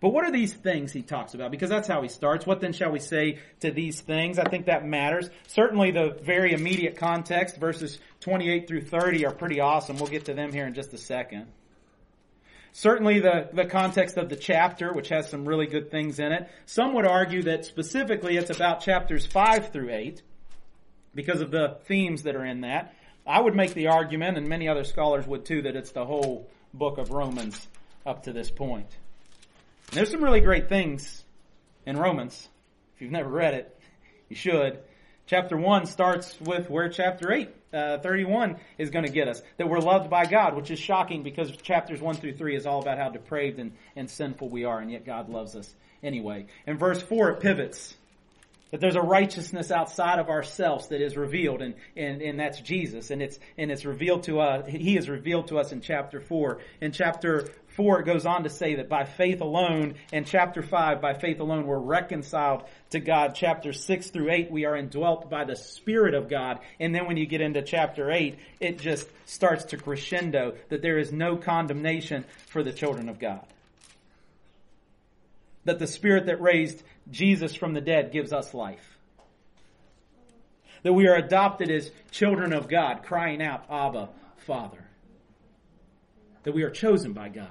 But 0.00 0.10
what 0.10 0.24
are 0.24 0.32
these 0.32 0.54
things 0.54 0.92
he 0.92 1.02
talks 1.02 1.34
about? 1.34 1.50
Because 1.50 1.68
that's 1.68 1.86
how 1.86 2.00
he 2.00 2.08
starts. 2.08 2.46
What 2.46 2.60
then 2.60 2.72
shall 2.72 2.90
we 2.90 3.00
say 3.00 3.38
to 3.60 3.70
these 3.70 4.00
things? 4.00 4.38
I 4.38 4.44
think 4.44 4.66
that 4.66 4.86
matters. 4.86 5.28
Certainly 5.46 5.90
the 5.90 6.18
very 6.22 6.52
immediate 6.52 6.96
context, 6.96 7.58
verses 7.58 7.98
28 8.20 8.66
through 8.66 8.82
30 8.82 9.26
are 9.26 9.34
pretty 9.34 9.60
awesome. 9.60 9.98
We'll 9.98 10.08
get 10.08 10.24
to 10.26 10.34
them 10.34 10.52
here 10.52 10.66
in 10.66 10.72
just 10.72 10.94
a 10.94 10.98
second. 10.98 11.48
Certainly 12.72 13.20
the, 13.20 13.50
the 13.52 13.66
context 13.66 14.16
of 14.16 14.30
the 14.30 14.36
chapter, 14.36 14.92
which 14.92 15.08
has 15.10 15.28
some 15.28 15.44
really 15.44 15.66
good 15.66 15.90
things 15.90 16.18
in 16.18 16.32
it. 16.32 16.48
Some 16.64 16.94
would 16.94 17.06
argue 17.06 17.42
that 17.42 17.66
specifically 17.66 18.36
it's 18.36 18.50
about 18.50 18.80
chapters 18.80 19.26
5 19.26 19.70
through 19.70 19.90
8 19.90 20.22
because 21.14 21.42
of 21.42 21.50
the 21.50 21.78
themes 21.84 22.22
that 22.22 22.36
are 22.36 22.44
in 22.44 22.62
that. 22.62 22.94
I 23.26 23.40
would 23.40 23.54
make 23.54 23.74
the 23.74 23.88
argument, 23.88 24.38
and 24.38 24.48
many 24.48 24.68
other 24.68 24.84
scholars 24.84 25.26
would 25.26 25.44
too, 25.44 25.62
that 25.62 25.76
it's 25.76 25.90
the 25.90 26.06
whole 26.06 26.48
book 26.72 26.96
of 26.96 27.10
Romans 27.10 27.68
up 28.06 28.22
to 28.22 28.32
this 28.32 28.50
point. 28.50 28.88
And 29.90 29.96
there's 29.96 30.12
some 30.12 30.22
really 30.22 30.40
great 30.40 30.68
things 30.68 31.24
in 31.84 31.96
Romans. 31.96 32.48
If 32.94 33.02
you've 33.02 33.10
never 33.10 33.28
read 33.28 33.54
it, 33.54 33.76
you 34.28 34.36
should. 34.36 34.78
Chapter 35.26 35.56
1 35.56 35.86
starts 35.86 36.40
with 36.40 36.70
where 36.70 36.88
chapter 36.88 37.32
8, 37.32 37.48
uh, 37.74 37.98
31 37.98 38.58
is 38.78 38.90
going 38.90 39.04
to 39.04 39.10
get 39.10 39.26
us. 39.26 39.42
That 39.56 39.68
we're 39.68 39.80
loved 39.80 40.08
by 40.08 40.26
God, 40.26 40.54
which 40.54 40.70
is 40.70 40.78
shocking 40.78 41.24
because 41.24 41.50
chapters 41.56 42.00
1 42.00 42.14
through 42.14 42.36
3 42.36 42.54
is 42.54 42.66
all 42.66 42.80
about 42.80 42.98
how 42.98 43.08
depraved 43.08 43.58
and, 43.58 43.72
and 43.96 44.08
sinful 44.08 44.48
we 44.48 44.64
are, 44.64 44.78
and 44.78 44.92
yet 44.92 45.04
God 45.04 45.28
loves 45.28 45.56
us 45.56 45.74
anyway. 46.04 46.46
In 46.68 46.78
verse 46.78 47.02
4, 47.02 47.30
it 47.30 47.40
pivots 47.40 47.96
that 48.70 48.80
there's 48.80 48.96
a 48.96 49.00
righteousness 49.00 49.70
outside 49.70 50.18
of 50.18 50.28
ourselves 50.28 50.88
that 50.88 51.00
is 51.00 51.16
revealed, 51.16 51.60
and, 51.60 51.74
and, 51.96 52.22
and 52.22 52.38
that's 52.38 52.60
Jesus. 52.60 53.10
And 53.10 53.20
it's, 53.20 53.38
and 53.58 53.70
it's 53.70 53.84
revealed 53.84 54.24
to 54.24 54.40
us, 54.40 54.68
He 54.68 54.96
is 54.96 55.08
revealed 55.08 55.48
to 55.48 55.58
us 55.58 55.72
in 55.72 55.80
chapter 55.80 56.20
4. 56.20 56.60
In 56.80 56.92
chapter 56.92 57.48
4, 57.76 58.00
it 58.00 58.04
goes 58.04 58.26
on 58.26 58.44
to 58.44 58.50
say 58.50 58.76
that 58.76 58.88
by 58.88 59.04
faith 59.04 59.40
alone, 59.40 59.94
and 60.12 60.24
chapter 60.26 60.62
5, 60.62 61.00
by 61.00 61.14
faith 61.14 61.40
alone, 61.40 61.66
we're 61.66 61.78
reconciled 61.78 62.62
to 62.90 63.00
God. 63.00 63.34
Chapter 63.34 63.72
6 63.72 64.10
through 64.10 64.30
8, 64.30 64.50
we 64.50 64.64
are 64.64 64.76
indwelt 64.76 65.28
by 65.28 65.44
the 65.44 65.56
Spirit 65.56 66.14
of 66.14 66.28
God. 66.28 66.60
And 66.78 66.94
then 66.94 67.06
when 67.06 67.16
you 67.16 67.26
get 67.26 67.40
into 67.40 67.62
chapter 67.62 68.10
8, 68.10 68.38
it 68.60 68.78
just 68.78 69.08
starts 69.24 69.64
to 69.66 69.76
crescendo 69.76 70.54
that 70.68 70.82
there 70.82 70.98
is 70.98 71.12
no 71.12 71.36
condemnation 71.36 72.24
for 72.48 72.62
the 72.62 72.72
children 72.72 73.08
of 73.08 73.18
God. 73.18 73.44
That 75.64 75.78
the 75.78 75.86
Spirit 75.86 76.26
that 76.26 76.40
raised 76.40 76.82
Jesus 77.10 77.54
from 77.54 77.74
the 77.74 77.80
dead 77.80 78.12
gives 78.12 78.32
us 78.32 78.54
life. 78.54 78.98
That 80.82 80.92
we 80.92 81.08
are 81.08 81.16
adopted 81.16 81.70
as 81.70 81.90
children 82.10 82.52
of 82.52 82.68
God, 82.68 83.02
crying 83.02 83.42
out, 83.42 83.66
Abba, 83.70 84.08
Father. 84.46 84.84
That 86.44 86.54
we 86.54 86.62
are 86.62 86.70
chosen 86.70 87.12
by 87.12 87.28
God, 87.28 87.48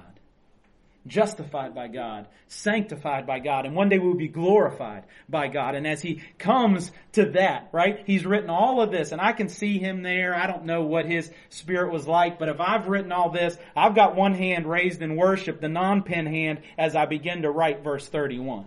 justified 1.06 1.72
by 1.72 1.86
God, 1.86 2.26
sanctified 2.48 3.28
by 3.28 3.38
God, 3.38 3.66
and 3.66 3.76
one 3.76 3.88
day 3.88 4.00
we 4.00 4.08
will 4.08 4.16
be 4.16 4.26
glorified 4.26 5.04
by 5.28 5.46
God. 5.46 5.76
And 5.76 5.86
as 5.86 6.02
He 6.02 6.22
comes 6.38 6.90
to 7.12 7.26
that, 7.26 7.68
right, 7.70 8.02
He's 8.04 8.26
written 8.26 8.50
all 8.50 8.82
of 8.82 8.90
this, 8.90 9.12
and 9.12 9.20
I 9.20 9.32
can 9.32 9.48
see 9.48 9.78
Him 9.78 10.02
there. 10.02 10.34
I 10.34 10.48
don't 10.48 10.64
know 10.64 10.82
what 10.82 11.06
His 11.06 11.30
Spirit 11.50 11.92
was 11.92 12.08
like, 12.08 12.40
but 12.40 12.48
if 12.48 12.60
I've 12.60 12.88
written 12.88 13.12
all 13.12 13.30
this, 13.30 13.56
I've 13.76 13.94
got 13.94 14.16
one 14.16 14.34
hand 14.34 14.66
raised 14.66 15.02
in 15.02 15.14
worship, 15.14 15.60
the 15.60 15.68
non-pen 15.68 16.26
hand, 16.26 16.62
as 16.76 16.96
I 16.96 17.06
begin 17.06 17.42
to 17.42 17.50
write 17.50 17.84
verse 17.84 18.08
31 18.08 18.66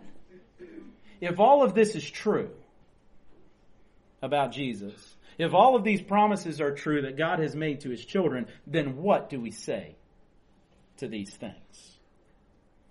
if 1.23 1.39
all 1.39 1.63
of 1.63 1.73
this 1.73 1.95
is 1.95 2.09
true 2.09 2.49
about 4.21 4.51
Jesus, 4.51 5.15
if 5.37 5.53
all 5.53 5.75
of 5.75 5.83
these 5.83 6.01
promises 6.01 6.61
are 6.61 6.71
true 6.71 7.03
that 7.03 7.17
God 7.17 7.39
has 7.39 7.55
made 7.55 7.81
to 7.81 7.89
his 7.89 8.03
children, 8.03 8.47
then 8.67 8.97
what 8.97 9.29
do 9.29 9.39
we 9.39 9.51
say 9.51 9.95
to 10.97 11.07
these 11.07 11.33
things? 11.33 11.97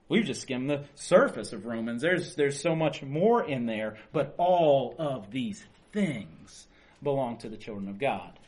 We've 0.08 0.24
just 0.24 0.42
skimmed 0.42 0.68
the 0.68 0.84
surface 0.94 1.52
of 1.52 1.64
Romans. 1.64 2.02
There's, 2.02 2.34
there's 2.34 2.60
so 2.60 2.74
much 2.74 3.02
more 3.02 3.42
in 3.42 3.66
there, 3.66 3.96
but 4.12 4.34
all 4.36 4.94
of 4.98 5.30
these 5.30 5.64
things 5.92 6.66
belong 7.02 7.38
to 7.38 7.48
the 7.48 7.56
children 7.56 7.88
of 7.88 7.98
God. 7.98 8.38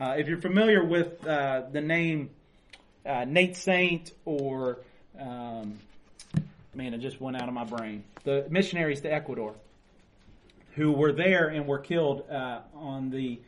Uh, 0.00 0.14
if 0.18 0.28
you're 0.28 0.40
familiar 0.40 0.84
with 0.84 1.26
uh, 1.26 1.62
the 1.70 1.80
name 1.80 2.30
uh, 3.04 3.24
Nate 3.24 3.56
Saint 3.56 4.12
or 4.24 4.78
um, 5.18 5.78
man, 6.74 6.94
it 6.94 6.98
just 6.98 7.20
went 7.20 7.36
out 7.36 7.48
of 7.48 7.54
my 7.54 7.64
brain. 7.64 8.04
The 8.24 8.46
missionaries 8.50 9.00
to 9.02 9.12
Ecuador 9.12 9.54
who 10.74 10.92
were 10.92 11.12
there 11.12 11.48
and 11.48 11.66
were 11.66 11.78
killed 11.78 12.28
uh, 12.30 12.60
on 12.74 13.10
the 13.10 13.40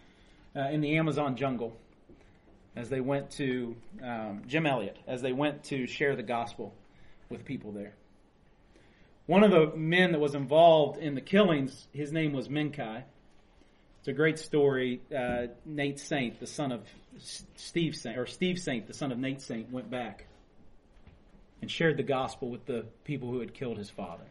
uh, 0.54 0.68
in 0.68 0.80
the 0.80 0.96
Amazon 0.98 1.36
jungle 1.36 1.76
as 2.76 2.88
they 2.88 3.00
went 3.00 3.30
to 3.30 3.76
um, 4.02 4.42
Jim 4.46 4.66
Elliot 4.66 4.98
as 5.06 5.22
they 5.22 5.32
went 5.32 5.64
to 5.64 5.86
share 5.86 6.16
the 6.16 6.22
gospel 6.22 6.74
with 7.28 7.44
people 7.44 7.72
there. 7.72 7.94
One 9.26 9.44
of 9.44 9.50
the 9.50 9.74
men 9.76 10.12
that 10.12 10.18
was 10.18 10.34
involved 10.34 10.98
in 10.98 11.14
the 11.14 11.20
killings, 11.20 11.86
his 11.92 12.12
name 12.12 12.32
was 12.32 12.48
Mincaye. 12.48 13.04
It's 14.00 14.08
a 14.08 14.12
great 14.12 14.38
story. 14.38 15.00
Uh, 15.16 15.46
Nate 15.64 16.00
Saint, 16.00 16.40
the 16.40 16.46
son 16.46 16.72
of 16.72 16.82
Steve 17.54 17.94
Saint, 17.94 18.18
or 18.18 18.26
Steve 18.26 18.58
Saint, 18.58 18.88
the 18.88 18.94
son 18.94 19.12
of 19.12 19.18
Nate 19.18 19.40
Saint, 19.40 19.70
went 19.70 19.90
back 19.90 20.26
and 21.62 21.70
shared 21.70 21.96
the 21.96 22.02
gospel 22.02 22.50
with 22.50 22.66
the 22.66 22.84
people 23.04 23.30
who 23.30 23.40
had 23.40 23.54
killed 23.54 23.78
his 23.78 23.88
father. 23.88 24.24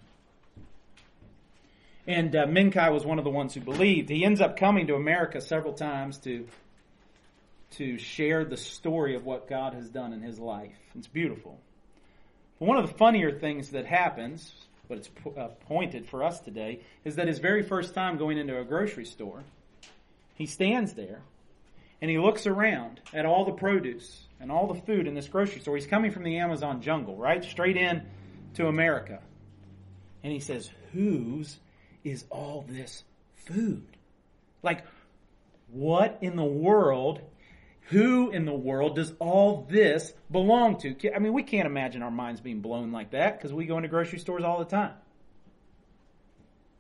And 2.05 2.35
uh, 2.35 2.45
Mincaye 2.45 2.91
was 2.91 3.05
one 3.05 3.17
of 3.17 3.23
the 3.23 3.31
ones 3.31 3.53
who 3.53 3.61
believed. 3.61 4.09
He 4.09 4.25
ends 4.25 4.41
up 4.41 4.57
coming 4.57 4.87
to 4.87 4.95
America 4.95 5.41
several 5.41 5.73
times 5.73 6.19
to 6.19 6.45
to 7.77 7.97
share 7.97 8.43
the 8.43 8.57
story 8.57 9.15
of 9.15 9.25
what 9.25 9.47
God 9.47 9.73
has 9.73 9.87
done 9.87 10.11
in 10.11 10.21
his 10.21 10.37
life. 10.37 10.75
It's 10.93 11.07
beautiful. 11.07 11.57
But 12.59 12.67
one 12.67 12.77
of 12.77 12.85
the 12.85 12.93
funnier 12.95 13.31
things 13.31 13.69
that 13.69 13.85
happens, 13.85 14.53
but 14.89 14.97
it's 14.97 15.09
uh, 15.37 15.47
pointed 15.67 16.05
for 16.09 16.21
us 16.21 16.41
today, 16.41 16.81
is 17.05 17.15
that 17.15 17.29
his 17.29 17.39
very 17.39 17.63
first 17.63 17.93
time 17.93 18.17
going 18.17 18.37
into 18.37 18.59
a 18.59 18.65
grocery 18.65 19.05
store, 19.05 19.43
he 20.35 20.47
stands 20.47 20.95
there 20.95 21.21
and 22.01 22.11
he 22.11 22.17
looks 22.17 22.45
around 22.45 22.99
at 23.13 23.25
all 23.25 23.45
the 23.45 23.53
produce 23.53 24.25
and 24.41 24.51
all 24.51 24.67
the 24.67 24.81
food 24.81 25.07
in 25.07 25.13
this 25.13 25.27
grocery 25.27 25.61
store. 25.61 25.75
He's 25.75 25.85
coming 25.85 26.11
from 26.11 26.23
the 26.23 26.39
Amazon 26.39 26.81
jungle, 26.81 27.15
right? 27.15 27.43
Straight 27.43 27.77
in 27.77 28.01
to 28.55 28.67
America. 28.67 29.19
And 30.23 30.33
he 30.33 30.39
says, 30.39 30.69
Whose 30.93 31.57
is 32.03 32.25
all 32.29 32.65
this 32.67 33.03
food? 33.45 33.85
Like, 34.63 34.83
what 35.71 36.17
in 36.21 36.35
the 36.35 36.43
world, 36.43 37.21
who 37.83 38.31
in 38.31 38.45
the 38.45 38.53
world 38.53 38.95
does 38.95 39.13
all 39.19 39.67
this 39.69 40.11
belong 40.29 40.79
to? 40.79 41.15
I 41.15 41.19
mean, 41.19 41.33
we 41.33 41.43
can't 41.43 41.67
imagine 41.67 42.01
our 42.01 42.11
minds 42.11 42.41
being 42.41 42.61
blown 42.61 42.91
like 42.91 43.11
that 43.11 43.37
because 43.37 43.53
we 43.53 43.65
go 43.65 43.77
into 43.77 43.89
grocery 43.89 44.19
stores 44.19 44.43
all 44.43 44.59
the 44.59 44.65
time. 44.65 44.93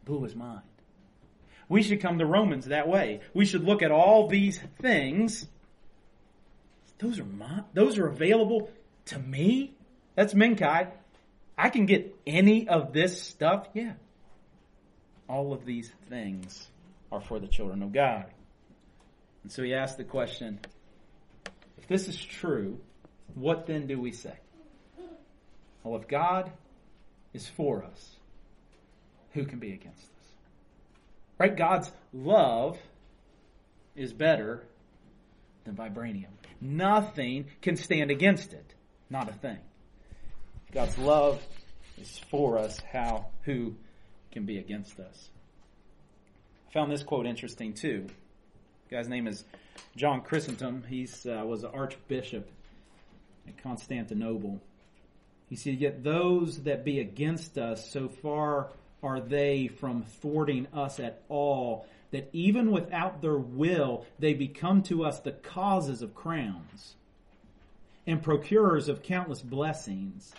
Blew 0.03 0.23
his 0.23 0.35
mind. 0.35 0.61
We 1.69 1.83
should 1.83 2.01
come 2.01 2.17
to 2.17 2.25
Romans 2.25 2.65
that 2.65 2.87
way. 2.87 3.21
We 3.33 3.45
should 3.45 3.63
look 3.63 3.81
at 3.81 3.91
all 3.91 4.27
these 4.27 4.59
things 4.81 5.47
those 7.01 7.19
are 7.19 7.25
my, 7.25 7.63
those 7.73 7.97
are 7.97 8.07
available 8.07 8.69
to 9.05 9.19
me. 9.19 9.73
That's 10.15 10.33
Mincaye. 10.33 10.91
I 11.57 11.69
can 11.69 11.85
get 11.85 12.15
any 12.27 12.67
of 12.67 12.93
this 12.93 13.21
stuff. 13.21 13.67
Yeah. 13.73 13.93
All 15.27 15.51
of 15.51 15.65
these 15.65 15.91
things 16.09 16.67
are 17.11 17.21
for 17.21 17.39
the 17.39 17.47
children 17.47 17.81
of 17.81 17.91
God. 17.91 18.25
And 19.43 19.51
so 19.51 19.63
he 19.63 19.73
asked 19.73 19.97
the 19.97 20.03
question, 20.03 20.59
if 21.77 21.87
this 21.87 22.07
is 22.07 22.23
true, 22.23 22.79
what 23.33 23.65
then 23.65 23.87
do 23.87 23.99
we 23.99 24.11
say? 24.11 24.35
Well, 25.83 25.99
if 25.99 26.07
God 26.07 26.51
is 27.33 27.47
for 27.47 27.83
us, 27.83 28.15
who 29.33 29.45
can 29.45 29.57
be 29.57 29.73
against 29.73 30.03
us? 30.03 30.27
Right? 31.39 31.57
God's 31.57 31.91
love 32.13 32.77
is 33.95 34.13
better 34.13 34.63
than 35.63 35.75
vibranium. 35.75 36.31
Nothing 36.59 37.45
can 37.61 37.75
stand 37.75 38.11
against 38.11 38.53
it. 38.53 38.73
Not 39.09 39.29
a 39.29 39.33
thing. 39.33 39.59
God's 40.71 40.97
love 40.97 41.41
is 41.97 42.19
for 42.29 42.57
us. 42.57 42.79
How, 42.91 43.27
who 43.43 43.75
can 44.31 44.45
be 44.45 44.57
against 44.57 44.99
us? 44.99 45.29
I 46.69 46.73
found 46.73 46.91
this 46.91 47.03
quote 47.03 47.25
interesting 47.25 47.73
too. 47.73 48.07
The 48.89 48.95
guy's 48.95 49.09
name 49.09 49.27
is 49.27 49.43
John 49.95 50.21
Chrysostom. 50.21 50.83
He 50.87 51.07
uh, 51.29 51.43
was 51.45 51.63
an 51.63 51.71
archbishop 51.73 52.49
at 53.47 53.61
Constantinople. 53.61 54.61
He 55.49 55.55
said, 55.57 55.79
Yet 55.79 56.03
those 56.03 56.63
that 56.63 56.85
be 56.85 56.99
against 56.99 57.57
us, 57.57 57.91
so 57.91 58.07
far 58.07 58.69
are 59.03 59.19
they 59.19 59.67
from 59.67 60.03
thwarting 60.03 60.67
us 60.73 60.99
at 60.99 61.23
all, 61.27 61.85
that 62.11 62.29
even 62.33 62.71
without 62.71 63.21
their 63.21 63.37
will, 63.37 64.05
they 64.19 64.33
become 64.33 64.83
to 64.83 65.03
us 65.03 65.19
the 65.19 65.31
causes 65.31 66.01
of 66.01 66.13
crowns 66.13 66.95
and 68.05 68.21
procurers 68.21 68.89
of 68.89 69.03
countless 69.03 69.41
blessings, 69.41 70.33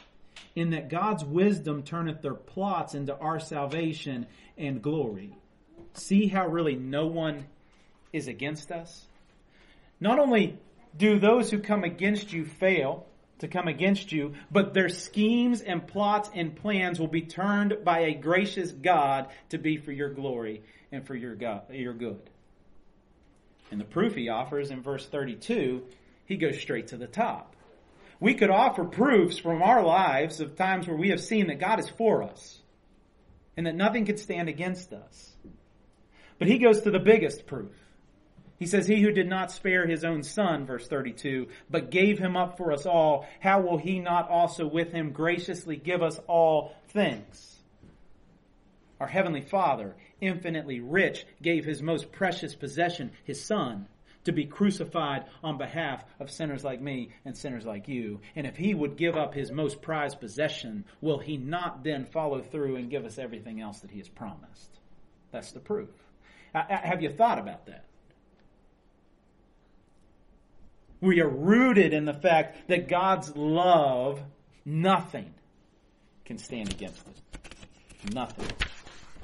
in 0.55 0.71
that 0.71 0.91
God's 0.91 1.25
wisdom 1.25 1.83
turneth 1.83 2.21
their 2.21 2.35
plots 2.35 2.95
into 2.95 3.17
our 3.17 3.41
salvation 3.41 4.27
and 4.59 4.83
glory. 4.83 5.35
See 5.95 6.27
how 6.27 6.47
really 6.47 6.77
no 6.77 7.07
one 7.07 7.47
is 8.13 8.29
against 8.29 8.71
us? 8.71 9.07
Not 10.01 10.19
only 10.19 10.59
do 10.97 11.19
those 11.19 11.51
who 11.51 11.61
come 11.61 11.85
against 11.85 12.33
you 12.33 12.45
fail 12.45 13.07
to 13.39 13.49
come 13.49 13.69
against 13.69 14.13
you, 14.13 14.35
but 14.51 14.75
their 14.75 14.89
schemes 14.89 15.63
and 15.63 15.87
plots 15.87 16.29
and 16.35 16.55
plans 16.55 17.01
will 17.01 17.09
be 17.09 17.23
turned 17.23 17.85
by 17.85 18.01
a 18.01 18.15
gracious 18.15 18.71
God 18.71 19.29
to 19.49 19.59
be 19.59 19.79
for 19.79 19.93
your 19.93 20.11
glory 20.11 20.63
and 20.93 21.07
for 21.07 21.15
your 21.15 21.35
God, 21.35 21.63
your 21.73 21.95
good. 21.95 22.21
And 23.71 23.81
the 23.81 23.85
proof 23.85 24.15
he 24.15 24.29
offers 24.29 24.71
in 24.71 24.83
verse 24.83 25.07
32, 25.07 25.83
he 26.27 26.37
goes 26.37 26.61
straight 26.61 26.89
to 26.89 26.97
the 26.97 27.07
top. 27.07 27.57
We 28.21 28.35
could 28.35 28.51
offer 28.51 28.85
proofs 28.85 29.39
from 29.39 29.63
our 29.63 29.83
lives 29.83 30.41
of 30.41 30.55
times 30.55 30.87
where 30.87 30.97
we 30.97 31.09
have 31.09 31.21
seen 31.21 31.49
that 31.49 31.59
God 31.59 31.81
is 31.81 31.89
for 31.89 32.23
us 32.23 32.61
and 33.57 33.67
that 33.67 33.75
nothing 33.75 34.05
can 34.05 34.17
stand 34.17 34.49
against 34.49 34.93
us. 34.93 35.31
But 36.39 36.49
he 36.49 36.59
goes 36.59 36.83
to 36.83 36.91
the 36.91 37.01
biggest 37.01 37.47
proof. 37.47 37.73
He 38.59 38.67
says, 38.67 38.87
He 38.87 39.01
who 39.01 39.11
did 39.11 39.29
not 39.29 39.51
spare 39.51 39.87
his 39.87 40.05
own 40.05 40.23
son, 40.23 40.67
verse 40.67 40.87
32, 40.87 41.49
but 41.69 41.91
gave 41.91 42.19
him 42.19 42.37
up 42.37 42.57
for 42.57 42.73
us 42.73 42.87
all, 42.87 43.27
how 43.41 43.61
will 43.61 43.79
he 43.79 43.99
not 43.99 44.29
also 44.29 44.69
with 44.69 44.93
him 44.93 45.11
graciously 45.11 45.77
give 45.77 46.01
us 46.01 46.21
all 46.29 46.77
things? 46.91 47.57
Our 49.01 49.09
heavenly 49.09 49.41
Father, 49.41 49.97
infinitely 50.23 50.81
rich, 50.81 51.27
gave 51.43 51.67
his 51.67 51.83
most 51.83 52.11
precious 52.13 52.55
possession, 52.55 53.11
his 53.25 53.45
son, 53.45 53.89
to 54.25 54.33
be 54.33 54.45
crucified 54.45 55.25
on 55.43 55.59
behalf 55.59 56.05
of 56.21 56.31
sinners 56.31 56.65
like 56.65 56.81
me 56.81 57.11
and 57.25 57.37
sinners 57.37 57.67
like 57.67 57.89
you. 57.89 58.21
And 58.37 58.47
if 58.47 58.57
he 58.57 58.73
would 58.73 58.97
give 58.97 59.17
up 59.17 59.35
his 59.35 59.51
most 59.51 59.83
prized 59.83 60.21
possession, 60.21 60.85
will 61.01 61.19
he 61.19 61.37
not 61.37 61.83
then 61.83 62.05
follow 62.05 62.41
through 62.41 62.77
and 62.77 62.91
give 62.91 63.05
us 63.05 63.19
everything 63.19 63.61
else 63.61 63.81
that 63.81 63.91
he 63.91 63.99
has 63.99 64.09
promised? 64.09 64.71
That's 65.33 65.53
the 65.53 65.61
proof. 65.61 65.91
Uh, 66.55 66.59
uh, 66.59 66.77
have 66.77 67.03
you 67.03 67.11
thought 67.11 67.39
about 67.39 67.67
that? 67.67 67.85
We 71.01 71.21
are 71.21 71.29
rooted 71.29 71.93
in 71.93 72.05
the 72.05 72.15
fact 72.15 72.69
that 72.69 72.87
God's 72.87 73.35
love, 73.35 74.23
nothing 74.65 75.35
can 76.25 76.39
stand 76.39 76.71
against 76.71 77.05
it. 77.09 78.15
Nothing 78.15 78.47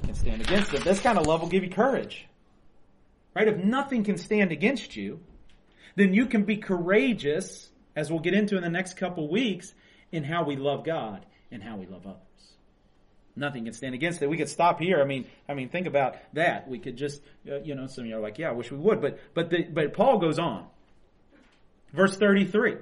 can 0.03 0.13
stand 0.13 0.41
against 0.41 0.71
them. 0.71 0.81
This 0.83 0.99
kind 0.99 1.17
of 1.17 1.27
love 1.27 1.41
will 1.41 1.49
give 1.49 1.63
you 1.63 1.69
courage. 1.69 2.27
Right? 3.35 3.47
If 3.47 3.57
nothing 3.57 4.03
can 4.03 4.17
stand 4.17 4.51
against 4.51 4.95
you, 4.95 5.19
then 5.95 6.13
you 6.13 6.25
can 6.25 6.43
be 6.43 6.57
courageous, 6.57 7.69
as 7.95 8.11
we'll 8.11 8.21
get 8.21 8.33
into 8.33 8.55
in 8.57 8.63
the 8.63 8.69
next 8.69 8.97
couple 8.97 9.29
weeks, 9.29 9.73
in 10.11 10.23
how 10.23 10.43
we 10.43 10.55
love 10.55 10.83
God 10.83 11.25
and 11.51 11.61
how 11.61 11.77
we 11.77 11.85
love 11.85 12.05
others. 12.05 12.19
Nothing 13.35 13.65
can 13.65 13.73
stand 13.73 13.95
against 13.95 14.21
it. 14.21 14.29
We 14.29 14.37
could 14.37 14.49
stop 14.49 14.79
here. 14.79 15.01
I 15.01 15.05
mean, 15.05 15.25
I 15.47 15.53
mean, 15.53 15.69
think 15.69 15.87
about 15.87 16.17
that. 16.33 16.67
We 16.67 16.79
could 16.79 16.97
just, 16.97 17.21
uh, 17.49 17.61
you 17.61 17.75
know, 17.75 17.87
some 17.87 18.03
of 18.03 18.09
you 18.09 18.17
are 18.17 18.19
like, 18.19 18.37
yeah, 18.37 18.49
I 18.49 18.51
wish 18.51 18.71
we 18.71 18.77
would. 18.77 19.01
But, 19.01 19.19
but, 19.33 19.49
the, 19.49 19.63
but 19.63 19.93
Paul 19.93 20.17
goes 20.17 20.39
on. 20.39 20.65
Verse 21.93 22.17
33. 22.17 22.75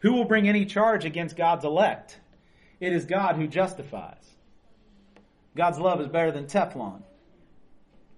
Who 0.00 0.12
will 0.12 0.24
bring 0.24 0.48
any 0.48 0.66
charge 0.66 1.04
against 1.04 1.36
God's 1.36 1.64
elect? 1.64 2.18
It 2.80 2.92
is 2.92 3.04
God 3.06 3.36
who 3.36 3.46
justifies. 3.46 4.35
God's 5.56 5.78
love 5.78 6.00
is 6.00 6.08
better 6.08 6.30
than 6.30 6.46
Teflon. 6.46 7.02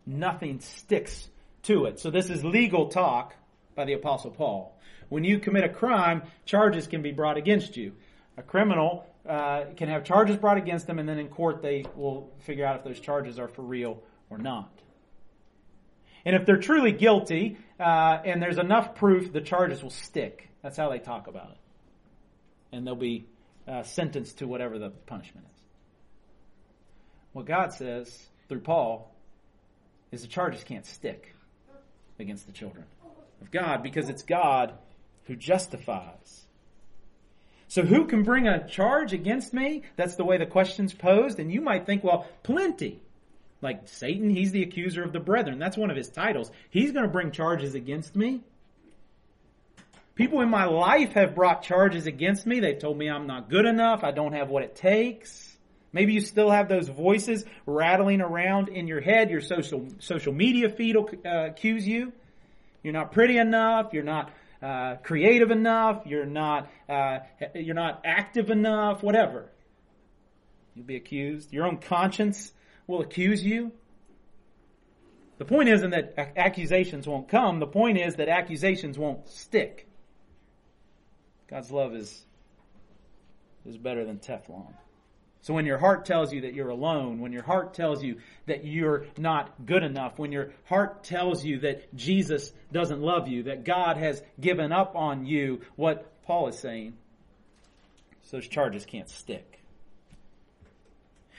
Nothing 0.05 0.61
sticks 0.61 1.29
to 1.62 1.87
it. 1.87 2.01
So 2.01 2.11
this 2.11 2.31
is 2.31 2.44
legal 2.44 2.88
talk 2.88 3.35
by 3.74 3.85
the 3.85 3.92
apostle 3.92 4.31
Paul. 4.31 4.79
When 5.09 5.24
you 5.24 5.38
commit 5.38 5.64
a 5.64 5.68
crime, 5.68 6.22
charges 6.44 6.87
can 6.87 7.01
be 7.01 7.12
brought 7.12 7.37
against 7.37 7.77
you. 7.77 7.92
A 8.37 8.42
criminal 8.42 9.07
uh, 9.27 9.64
can 9.77 9.88
have 9.88 10.05
charges 10.05 10.37
brought 10.37 10.59
against 10.59 10.87
them, 10.87 10.98
and 10.98 11.09
then 11.09 11.18
in 11.18 11.29
court 11.29 11.62
they 11.62 11.85
will 11.94 12.31
figure 12.40 12.66
out 12.66 12.77
if 12.77 12.85
those 12.85 13.01
charges 13.01 13.38
are 13.38 13.48
for 13.48 13.62
real 13.62 14.03
or 14.31 14.38
not. 14.38 14.70
And 16.24 16.35
if 16.35 16.44
they're 16.44 16.59
truly 16.59 16.92
guilty 16.92 17.57
uh, 17.79 18.18
and 18.24 18.42
there's 18.42 18.59
enough 18.59 18.96
proof, 18.96 19.33
the 19.33 19.40
charges 19.40 19.83
will 19.83 19.90
stick. 19.90 20.51
That's 20.62 20.77
how 20.77 20.90
they 20.90 20.98
talk 20.98 21.27
about 21.27 21.51
it. 21.51 21.59
And 22.72 22.87
they'll 22.87 22.96
be 22.96 23.27
uh, 23.66 23.83
sentenced 23.85 24.38
to 24.38 24.48
whatever 24.48 24.79
the 24.79 24.90
punishment 24.90 25.46
is. 25.55 25.58
What 27.38 27.46
God 27.46 27.72
says 27.72 28.27
through 28.48 28.62
Paul 28.62 29.14
is 30.11 30.22
the 30.22 30.27
charges 30.27 30.64
can't 30.64 30.85
stick 30.85 31.37
against 32.18 32.46
the 32.46 32.53
children 32.53 32.85
of 33.40 33.53
God 33.53 33.85
because 33.85 34.09
it's 34.09 34.24
God 34.24 34.72
who 35.27 35.37
justifies. 35.37 36.42
So 37.68 37.83
who 37.83 38.07
can 38.07 38.24
bring 38.24 38.48
a 38.48 38.66
charge 38.66 39.12
against 39.12 39.55
me? 39.55 39.85
That's 39.94 40.16
the 40.16 40.24
way 40.24 40.38
the 40.38 40.46
question's 40.46 40.92
posed. 40.92 41.38
And 41.38 41.53
you 41.53 41.61
might 41.61 41.87
think, 41.87 42.03
well, 42.03 42.27
plenty. 42.42 42.98
Like 43.62 43.87
Satan, 43.87 44.31
he's 44.31 44.51
the 44.51 44.64
accuser 44.64 45.05
of 45.05 45.12
the 45.12 45.20
brethren. 45.20 45.61
That's 45.61 45.77
one 45.77 45.92
of 45.92 45.96
his 45.96 46.09
titles. 46.09 46.51
He's 46.70 46.90
going 46.90 47.05
to 47.05 47.12
bring 47.12 47.31
charges 47.31 47.77
against 47.77 48.16
me. 48.16 48.40
People 50.16 50.40
in 50.40 50.48
my 50.48 50.64
life 50.64 51.12
have 51.12 51.37
brought 51.37 51.62
charges 51.62 52.09
against 52.09 52.48
me. 52.48 52.59
They've 52.59 52.81
told 52.81 52.98
me 52.98 53.09
I'm 53.09 53.29
not 53.29 53.48
good 53.48 53.64
enough. 53.64 54.03
I 54.03 54.11
don't 54.11 54.33
have 54.33 54.48
what 54.48 54.64
it 54.64 54.74
takes. 54.74 55.47
Maybe 55.92 56.12
you 56.12 56.20
still 56.20 56.51
have 56.51 56.68
those 56.68 56.88
voices 56.88 57.44
rattling 57.64 58.20
around 58.20 58.68
in 58.68 58.87
your 58.87 59.01
head. 59.01 59.31
Your 59.31 59.40
social 59.40 59.88
social 60.01 60.33
media 60.33 60.68
feed 60.68 60.96
will 60.96 61.11
uh, 61.24 61.46
accuse 61.46 61.87
you. 61.87 62.12
You're 62.83 62.92
not 62.92 63.12
pretty 63.12 63.38
enough. 63.38 63.92
You're 63.92 64.03
not 64.05 64.31
uh, 64.62 64.96
creative 65.03 65.51
enough. 65.51 66.07
You're 66.07 66.27
not 66.27 66.68
uh, 66.88 67.20
you're 67.55 67.74
not 67.74 68.03
active 68.05 68.51
enough. 68.51 69.03
Whatever. 69.03 69.51
You'll 70.74 70.87
be 70.87 70.96
accused. 70.96 71.53
Your 71.53 71.66
own 71.66 71.79
conscience 71.79 72.53
will 72.87 73.01
accuse 73.01 73.42
you. 73.42 73.72
The 75.38 75.44
point 75.44 75.68
isn't 75.68 75.90
that 75.90 76.14
accusations 76.37 77.07
won't 77.07 77.29
come. 77.29 77.61
The 77.61 77.66
point 77.66 77.98
is 77.98 78.16
that 78.16 78.29
accusations 78.29 78.98
won't 78.98 79.29
stick. 79.29 79.88
God's 81.48 81.70
love 81.70 81.94
is, 81.94 82.24
is 83.64 83.79
better 83.79 84.05
than 84.05 84.18
Teflon. 84.18 84.74
So 85.42 85.55
when 85.55 85.66
your 85.66 85.79
heart 85.79 86.05
tells 86.05 86.33
you 86.33 86.42
that 86.42 86.55
you're 86.55 86.68
alone, 86.68 87.20
when 87.20 87.33
your 87.33 87.44
heart 87.44 87.74
tells 87.74 88.03
you 88.03 88.16
that 88.46 88.64
you're 88.64 89.07
not 89.16 89.64
good 89.64 89.83
enough, 89.83 90.18
when 90.18 90.33
your 90.33 90.53
heart 90.64 91.05
tells 91.05 91.44
you 91.44 91.61
that 91.61 91.94
Jesus 91.94 92.53
doesn't 92.72 93.01
love 93.01 93.29
you, 93.29 93.44
that 93.44 93.64
God 93.64 93.96
has 93.96 94.22
given 94.40 94.72
up 94.72 94.96
on 94.96 95.27
you, 95.27 95.61
what 95.77 96.11
Paul 96.24 96.48
is 96.48 96.59
saying, 96.59 96.94
those 98.31 98.46
charges 98.46 98.85
can't 98.85 99.09
stick. 99.09 99.61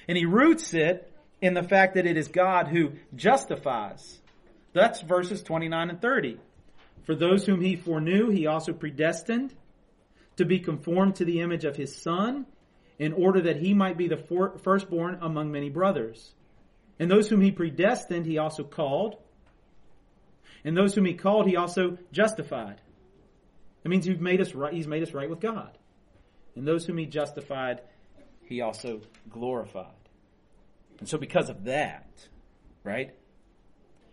And 0.07 0.17
he 0.17 0.25
roots 0.25 0.73
it 0.73 1.12
in 1.41 1.53
the 1.53 1.63
fact 1.63 1.95
that 1.95 2.07
it 2.07 2.17
is 2.17 2.27
God 2.27 2.67
who 2.67 2.93
justifies. 3.15 4.19
That's 4.73 5.01
verses 5.01 5.43
29 5.43 5.89
and 5.91 6.01
30. 6.01 6.39
For 7.03 7.15
those 7.15 7.45
whom 7.45 7.62
he 7.62 7.75
foreknew, 7.75 8.29
he 8.29 8.47
also 8.47 8.73
predestined 8.73 9.53
to 10.38 10.45
be 10.45 10.59
conformed 10.59 11.17
to 11.17 11.25
the 11.25 11.41
image 11.41 11.65
of 11.65 11.75
his 11.75 11.95
son, 11.95 12.45
in 12.99 13.13
order 13.13 13.41
that 13.41 13.55
he 13.55 13.73
might 13.73 13.97
be 13.97 14.09
the 14.09 14.17
for- 14.17 14.57
firstborn 14.59 15.17
among 15.21 15.51
many 15.51 15.69
brothers. 15.69 16.33
And 16.99 17.09
those 17.09 17.29
whom 17.29 17.41
he 17.41 17.51
predestined, 17.51 18.25
he 18.25 18.38
also 18.38 18.63
called. 18.63 19.15
And 20.65 20.75
those 20.75 20.93
whom 20.93 21.05
he 21.05 21.13
called, 21.13 21.47
he 21.47 21.55
also 21.55 21.97
justified. 22.12 22.81
That 23.81 23.89
means 23.89 24.05
he's 24.05 24.19
made 24.19 24.41
us 24.41 24.53
right, 24.53 24.73
he's 24.73 24.88
made 24.88 25.01
us 25.01 25.13
right 25.13 25.29
with 25.29 25.39
God. 25.39 25.77
And 26.55 26.67
those 26.67 26.85
whom 26.85 26.97
he 26.97 27.05
justified, 27.05 27.79
he 28.43 28.59
also 28.59 28.99
glorified. 29.29 29.88
And 30.99 31.07
so 31.07 31.17
because 31.17 31.49
of 31.49 31.63
that, 31.63 32.09
right? 32.83 33.15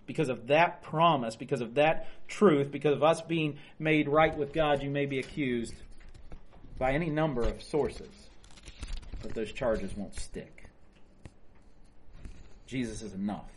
Because 0.07 0.29
of 0.29 0.47
that 0.47 0.83
promise, 0.83 1.35
because 1.35 1.61
of 1.61 1.75
that 1.75 2.07
truth, 2.29 2.71
because 2.71 2.95
of 2.95 3.03
us 3.03 3.21
being 3.23 3.59
made 3.81 4.09
right 4.09 4.37
with 4.37 4.53
God, 4.53 4.85
you 4.85 4.91
may 4.91 5.07
be 5.07 5.19
accused 5.19 5.75
by 6.79 6.93
any 6.93 7.11
number 7.11 7.43
of 7.43 7.61
sources. 7.61 8.26
Those 9.35 9.53
charges 9.53 9.97
won't 9.97 10.15
stick. 10.15 10.65
Jesus 12.67 13.03
is 13.03 13.15
enough, 13.15 13.51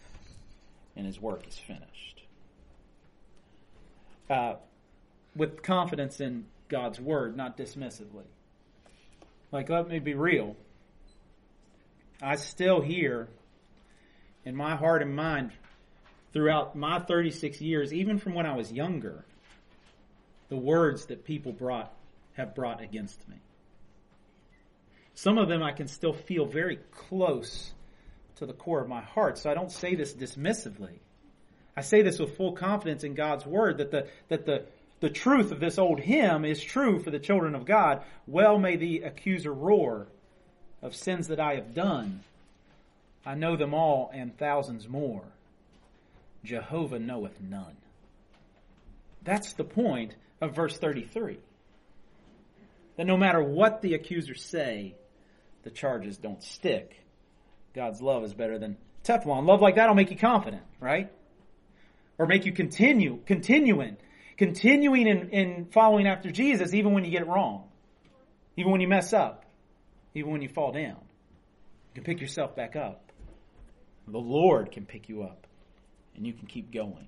and 0.96 1.06
his 1.06 1.20
work 1.20 1.48
is 1.48 1.58
finished. 1.58 2.24
Uh, 4.30 4.56
with 5.36 5.64
confidence 5.64 6.20
in 6.20 6.46
God's 6.68 7.00
word, 7.00 7.36
not 7.36 7.58
dismissively. 7.58 8.26
Like, 9.52 9.70
let 9.70 9.88
me 9.88 10.00
be 10.00 10.14
real. 10.14 10.56
I 12.22 12.36
still 12.36 12.82
hear 12.82 13.28
in 14.46 14.56
my 14.56 14.76
heart 14.76 15.02
and 15.02 15.16
mind 15.16 15.52
throughout 16.34 16.76
my 16.76 17.00
36 17.00 17.60
years, 17.62 17.94
even 17.94 18.20
from 18.20 18.36
when 18.36 18.46
I 18.46 18.56
was 18.56 18.72
younger, 18.72 19.26
the 20.50 20.58
words 20.58 21.08
that 21.08 21.26
people 21.26 21.52
brought 21.52 21.92
have 22.34 22.54
brought 22.54 22.82
against 22.82 23.28
me. 23.28 23.38
Some 25.20 25.38
of 25.38 25.50
them 25.50 25.62
I 25.62 25.74
can 25.74 25.90
still 25.90 26.14
feel 26.14 26.46
very 26.46 26.80
close 26.92 27.74
to 28.38 28.46
the 28.46 28.54
core 28.54 28.80
of 28.80 28.88
my 28.88 29.02
heart, 29.02 29.38
so 29.38 29.52
I 29.52 29.54
don't 29.54 29.70
say 29.70 29.94
this 29.94 30.14
dismissively. 30.14 30.94
I 31.76 31.82
say 31.82 32.04
this 32.04 32.20
with 32.20 32.38
full 32.38 32.54
confidence 32.54 33.04
in 33.04 33.16
God's 33.16 33.46
word 33.46 33.80
that 33.80 33.92
the 33.92 34.08
that 34.30 34.46
the 34.46 34.64
the 35.02 35.10
truth 35.10 35.52
of 35.52 35.60
this 35.60 35.78
old 35.78 36.00
hymn 36.00 36.46
is 36.46 36.64
true 36.64 37.00
for 37.00 37.12
the 37.12 37.20
children 37.20 37.54
of 37.54 37.66
God. 37.66 38.02
Well 38.28 38.58
may 38.58 38.78
the 38.78 39.02
accuser 39.02 39.52
roar 39.52 40.08
of 40.82 40.96
sins 40.96 41.28
that 41.28 41.42
I 41.42 41.56
have 41.56 41.76
done. 41.76 42.22
I 43.26 43.36
know 43.36 43.58
them 43.58 43.74
all 43.74 44.10
and 44.14 44.38
thousands 44.38 44.88
more. 44.88 45.26
Jehovah 46.46 47.00
knoweth 47.00 47.42
none. 47.42 47.76
That's 49.26 49.52
the 49.52 49.66
point 49.66 50.16
of 50.40 50.56
verse 50.56 50.78
33. 50.78 51.40
That 52.96 53.06
no 53.06 53.18
matter 53.18 53.44
what 53.44 53.82
the 53.82 53.96
accusers 53.96 54.42
say, 54.42 54.96
the 55.64 55.70
charges 55.70 56.18
don't 56.18 56.42
stick. 56.42 56.96
God's 57.74 58.02
love 58.02 58.24
is 58.24 58.34
better 58.34 58.58
than 58.58 58.78
Teflon. 59.04 59.46
Love 59.46 59.62
like 59.62 59.76
that 59.76 59.88
will 59.88 59.96
make 59.96 60.12
you 60.12 60.18
confident, 60.18 60.64
right? 60.80 61.12
Or 62.18 62.26
make 62.26 62.46
you 62.46 62.52
continue, 62.52 63.20
continuing, 63.26 63.98
continuing 64.38 65.08
in, 65.08 65.30
in 65.30 65.66
following 65.72 66.08
after 66.08 66.32
Jesus 66.32 66.74
even 66.74 66.94
when 66.94 67.06
you 67.06 67.12
get 67.12 67.22
it 67.22 67.28
wrong. 67.28 67.70
Even 68.58 68.72
when 68.72 68.82
you 68.82 68.88
mess 68.88 69.14
up. 69.14 69.46
Even 70.16 70.32
when 70.32 70.42
you 70.42 70.50
fall 70.50 70.72
down. 70.72 70.98
You 71.90 71.96
can 71.96 72.04
pick 72.04 72.20
yourself 72.20 72.56
back 72.56 72.76
up. 72.76 73.12
The 74.08 74.18
Lord 74.18 74.72
can 74.72 74.86
pick 74.86 75.08
you 75.08 75.24
up 75.24 75.48
and 76.16 76.26
you 76.26 76.34
can 76.34 76.48
keep 76.48 76.74
going. 76.74 77.08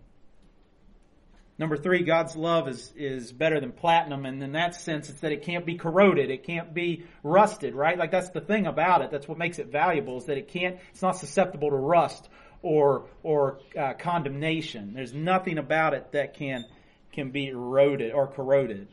Number 1.62 1.78
three, 1.78 2.02
God's 2.02 2.36
love 2.36 2.68
is, 2.68 2.92
is 2.96 3.32
better 3.32 3.60
than 3.60 3.72
platinum, 3.72 4.26
and 4.26 4.42
in 4.42 4.54
that 4.54 4.74
sense, 4.74 5.12
it's 5.12 5.20
that 5.20 5.32
it 5.32 5.44
can't 5.44 5.64
be 5.64 5.76
corroded, 5.76 6.32
it 6.32 6.44
can't 6.44 6.74
be 6.74 7.04
rusted, 7.22 7.76
right? 7.76 8.00
Like 8.00 8.10
that's 8.10 8.32
the 8.32 8.42
thing 8.42 8.66
about 8.66 9.04
it. 9.04 9.12
That's 9.12 9.28
what 9.28 9.38
makes 9.38 9.60
it 9.60 9.68
valuable 9.68 10.18
is 10.18 10.26
that 10.26 10.40
it 10.40 10.48
can't, 10.48 10.80
it's 10.90 11.04
not 11.04 11.20
susceptible 11.20 11.70
to 11.70 11.76
rust 11.76 12.28
or 12.64 13.06
or 13.22 13.60
uh, 13.80 13.94
condemnation. 13.94 14.96
There's 14.96 15.14
nothing 15.14 15.60
about 15.60 15.94
it 15.94 16.14
that 16.14 16.34
can 16.34 16.66
can 17.12 17.30
be 17.30 17.50
eroded 17.50 18.12
or 18.12 18.26
corroded. 18.26 18.88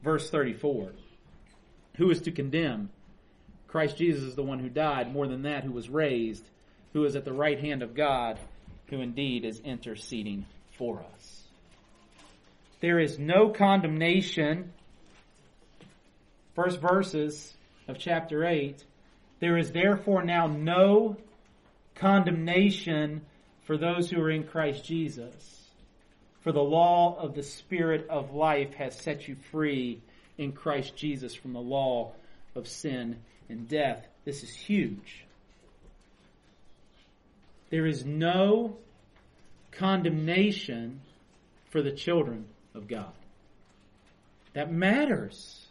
Verse 0.00 0.30
34. 0.30 0.92
Who 1.96 2.08
is 2.08 2.20
to 2.20 2.30
condemn? 2.30 2.88
Christ 3.66 3.96
Jesus 3.96 4.22
is 4.22 4.36
the 4.36 4.44
one 4.44 4.60
who 4.60 4.68
died, 4.68 5.12
more 5.12 5.26
than 5.26 5.42
that, 5.42 5.64
who 5.64 5.72
was 5.72 5.88
raised, 5.88 6.48
who 6.92 7.04
is 7.04 7.16
at 7.16 7.24
the 7.24 7.32
right 7.32 7.58
hand 7.58 7.82
of 7.82 7.96
God, 7.96 8.38
who 8.90 9.00
indeed 9.00 9.44
is 9.44 9.58
interceding 9.58 10.46
for 10.78 11.04
us. 11.16 11.33
There 12.80 12.98
is 12.98 13.18
no 13.18 13.48
condemnation. 13.48 14.72
First 16.54 16.80
verses 16.80 17.54
of 17.88 17.98
chapter 17.98 18.44
8. 18.44 18.82
There 19.40 19.58
is 19.58 19.72
therefore 19.72 20.22
now 20.22 20.46
no 20.46 21.16
condemnation 21.94 23.22
for 23.64 23.76
those 23.76 24.10
who 24.10 24.20
are 24.20 24.30
in 24.30 24.44
Christ 24.44 24.84
Jesus. 24.84 25.68
For 26.42 26.52
the 26.52 26.62
law 26.62 27.16
of 27.18 27.34
the 27.34 27.42
Spirit 27.42 28.06
of 28.08 28.34
life 28.34 28.74
has 28.74 28.94
set 28.94 29.26
you 29.28 29.36
free 29.50 30.00
in 30.36 30.52
Christ 30.52 30.94
Jesus 30.96 31.34
from 31.34 31.52
the 31.52 31.60
law 31.60 32.12
of 32.54 32.68
sin 32.68 33.16
and 33.48 33.68
death. 33.68 34.06
This 34.24 34.42
is 34.42 34.54
huge. 34.54 35.24
There 37.70 37.86
is 37.86 38.04
no 38.04 38.76
condemnation 39.72 41.00
for 41.70 41.82
the 41.82 41.92
children 41.92 42.46
of 42.74 42.88
God. 42.88 43.12
That 44.54 44.72
matters. 44.72 45.66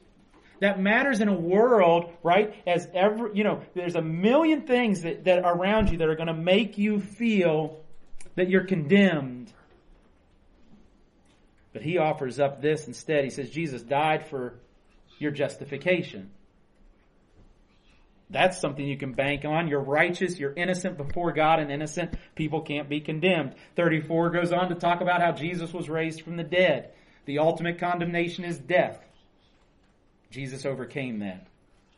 That 0.59 0.79
matters 0.79 1.19
in 1.19 1.27
a 1.27 1.33
world, 1.33 2.11
right? 2.21 2.55
As 2.65 2.87
ever, 2.93 3.31
you 3.33 3.43
know, 3.43 3.61
there's 3.73 3.95
a 3.95 4.01
million 4.01 4.61
things 4.61 5.01
that, 5.01 5.25
that 5.25 5.43
are 5.43 5.57
around 5.57 5.89
you 5.89 5.97
that 5.97 6.07
are 6.07 6.15
going 6.15 6.27
to 6.27 6.33
make 6.33 6.77
you 6.77 6.99
feel 6.99 7.81
that 8.35 8.49
you're 8.49 8.65
condemned. 8.65 9.51
But 11.73 11.81
he 11.81 11.97
offers 11.97 12.39
up 12.39 12.61
this 12.61 12.87
instead. 12.87 13.23
He 13.23 13.29
says, 13.29 13.49
Jesus 13.49 13.81
died 13.81 14.27
for 14.27 14.53
your 15.19 15.31
justification. 15.31 16.29
That's 18.29 18.59
something 18.59 18.85
you 18.85 18.97
can 18.97 19.13
bank 19.13 19.45
on. 19.45 19.67
You're 19.67 19.81
righteous, 19.81 20.39
you're 20.39 20.53
innocent 20.53 20.97
before 20.97 21.33
God, 21.33 21.59
and 21.59 21.71
innocent 21.71 22.15
people 22.35 22.61
can't 22.61 22.89
be 22.89 22.99
condemned. 22.99 23.55
34 23.75 24.31
goes 24.31 24.51
on 24.51 24.69
to 24.69 24.75
talk 24.75 25.01
about 25.01 25.21
how 25.21 25.31
Jesus 25.31 25.71
was 25.71 25.89
raised 25.89 26.21
from 26.21 26.37
the 26.37 26.43
dead. 26.43 26.91
The 27.25 27.39
ultimate 27.39 27.79
condemnation 27.79 28.43
is 28.43 28.57
death. 28.57 28.99
Jesus 30.31 30.65
overcame 30.65 31.19
that 31.19 31.47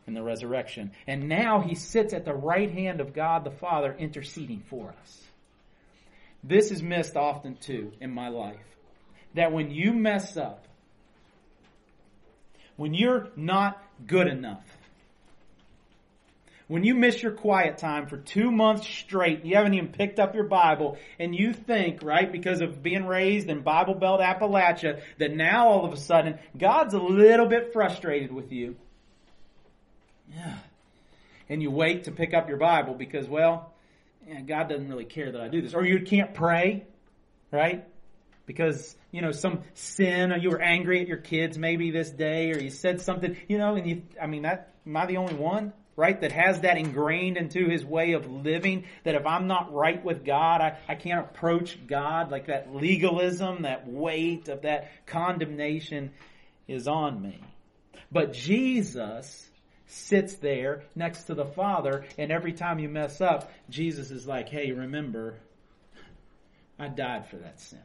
in 0.08 0.14
the 0.14 0.22
resurrection. 0.22 0.92
And 1.08 1.30
now 1.30 1.62
he 1.62 1.76
sits 1.76 2.14
at 2.14 2.26
the 2.26 2.34
right 2.34 2.72
hand 2.72 3.02
of 3.02 3.14
God 3.14 3.44
the 3.44 3.52
Father 3.52 3.96
interceding 3.98 4.62
for 4.70 4.94
us. 5.02 5.24
This 6.44 6.70
is 6.70 6.84
missed 6.84 7.16
often 7.16 7.56
too 7.56 7.92
in 8.00 8.12
my 8.12 8.28
life. 8.28 8.58
That 9.34 9.52
when 9.52 9.72
you 9.72 9.94
mess 9.94 10.38
up, 10.38 10.68
when 12.76 12.94
you're 12.94 13.30
not 13.36 13.82
good 14.06 14.28
enough, 14.28 14.66
when 16.68 16.84
you 16.84 16.96
miss 16.96 17.22
your 17.22 17.32
quiet 17.32 17.78
time 17.78 18.08
for 18.08 18.18
two 18.18 18.52
months 18.52 18.88
straight, 18.88 19.46
you 19.46 19.56
haven't 19.56 19.76
even 19.76 19.90
picked 19.90 20.20
up 20.20 20.34
your 20.34 20.46
Bible, 20.46 20.98
and 21.20 21.36
you 21.36 21.54
think, 21.54 22.02
right, 22.02 22.32
because 22.32 22.62
of 22.62 22.82
being 22.82 23.06
raised 23.06 23.50
in 23.50 23.62
Bible 23.62 23.94
Belt 23.94 24.20
Appalachia, 24.20 25.02
that 25.20 25.36
now 25.36 25.68
all 25.68 25.86
of 25.86 25.94
a 25.94 25.98
sudden 25.98 26.40
God's 26.58 26.94
a 26.94 27.00
little 27.00 27.46
bit 27.46 27.72
frustrated 27.72 28.32
with 28.32 28.52
you. 28.52 28.76
Yeah. 30.34 30.58
And 31.50 31.62
you 31.62 31.70
wait 31.70 32.06
to 32.06 32.12
pick 32.12 32.34
up 32.34 32.50
your 32.50 32.58
Bible 32.58 32.96
because, 32.96 33.28
well, 33.28 33.72
yeah, 34.28 34.42
God 34.42 34.70
doesn't 34.70 34.90
really 34.90 35.06
care 35.06 35.32
that 35.32 35.42
I 35.42 35.48
do 35.50 35.62
this. 35.62 35.76
Or 35.76 35.86
you 35.86 36.02
can't 36.02 36.34
pray, 36.34 36.86
right? 37.52 37.86
Because, 38.48 38.96
you 39.12 39.22
know, 39.22 39.32
some 39.32 39.62
sin, 39.76 40.32
or 40.32 40.38
you 40.38 40.50
were 40.50 40.62
angry 40.62 41.02
at 41.02 41.08
your 41.08 41.18
kids 41.18 41.60
maybe 41.60 41.92
this 41.92 42.10
day, 42.10 42.52
or 42.52 42.60
you 42.60 42.72
said 42.72 43.02
something, 43.02 43.38
you 43.48 43.60
know, 43.60 43.76
and 43.76 43.88
you, 43.88 44.02
I 44.20 44.26
mean, 44.26 44.44
that, 44.44 44.74
am 44.88 44.98
I 44.98 45.06
the 45.06 45.18
only 45.18 45.36
one? 45.36 45.74
Right? 45.96 46.20
That 46.20 46.32
has 46.32 46.62
that 46.62 46.78
ingrained 46.78 47.38
into 47.38 47.68
his 47.68 47.86
way 47.86 48.14
of 48.14 48.30
living. 48.30 48.86
That 49.04 49.16
if 49.16 49.26
I'm 49.26 49.48
not 49.48 49.74
right 49.74 50.04
with 50.04 50.26
God, 50.26 50.62
I, 50.62 50.78
I 50.88 50.96
can't 50.96 51.20
approach 51.20 51.78
God. 51.88 52.32
Like 52.32 52.48
that 52.48 52.76
legalism, 52.76 53.64
that 53.64 53.88
weight 53.88 54.48
of 54.50 54.64
that 54.64 54.92
condemnation 55.06 56.12
is 56.68 56.88
on 56.88 57.22
me. 57.22 57.40
But 58.12 58.34
Jesus 58.34 59.48
sits 59.88 60.36
there 60.36 60.84
next 60.96 61.26
to 61.26 61.36
the 61.36 61.46
Father, 61.46 62.06
and 62.18 62.32
every 62.32 62.54
time 62.54 62.80
you 62.80 62.90
mess 62.90 63.22
up, 63.22 63.52
Jesus 63.70 64.12
is 64.12 64.26
like, 64.26 64.50
hey, 64.50 64.72
remember, 64.72 65.36
I 66.80 66.88
died 66.88 67.30
for 67.30 67.38
that 67.38 67.60
sin. 67.60 67.80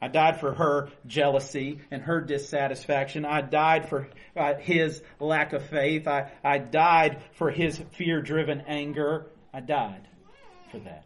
I 0.00 0.08
died 0.08 0.40
for 0.40 0.52
her 0.52 0.90
jealousy 1.06 1.80
and 1.90 2.02
her 2.02 2.20
dissatisfaction. 2.20 3.24
I 3.24 3.40
died 3.40 3.88
for 3.88 4.08
uh, 4.36 4.54
his 4.54 5.02
lack 5.18 5.52
of 5.54 5.64
faith. 5.64 6.06
I, 6.06 6.30
I 6.44 6.58
died 6.58 7.22
for 7.32 7.50
his 7.50 7.80
fear 7.92 8.20
driven 8.20 8.62
anger. 8.62 9.26
I 9.54 9.60
died 9.60 10.06
for 10.70 10.78
that. 10.80 11.04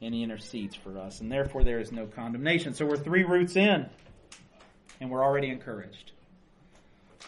And 0.00 0.12
he 0.12 0.22
intercedes 0.22 0.74
for 0.74 0.98
us. 0.98 1.20
And 1.20 1.30
therefore, 1.30 1.62
there 1.62 1.78
is 1.78 1.92
no 1.92 2.06
condemnation. 2.06 2.74
So 2.74 2.84
we're 2.84 2.96
three 2.96 3.24
roots 3.24 3.54
in, 3.56 3.88
and 5.00 5.10
we're 5.10 5.22
already 5.22 5.48
encouraged. 5.48 6.12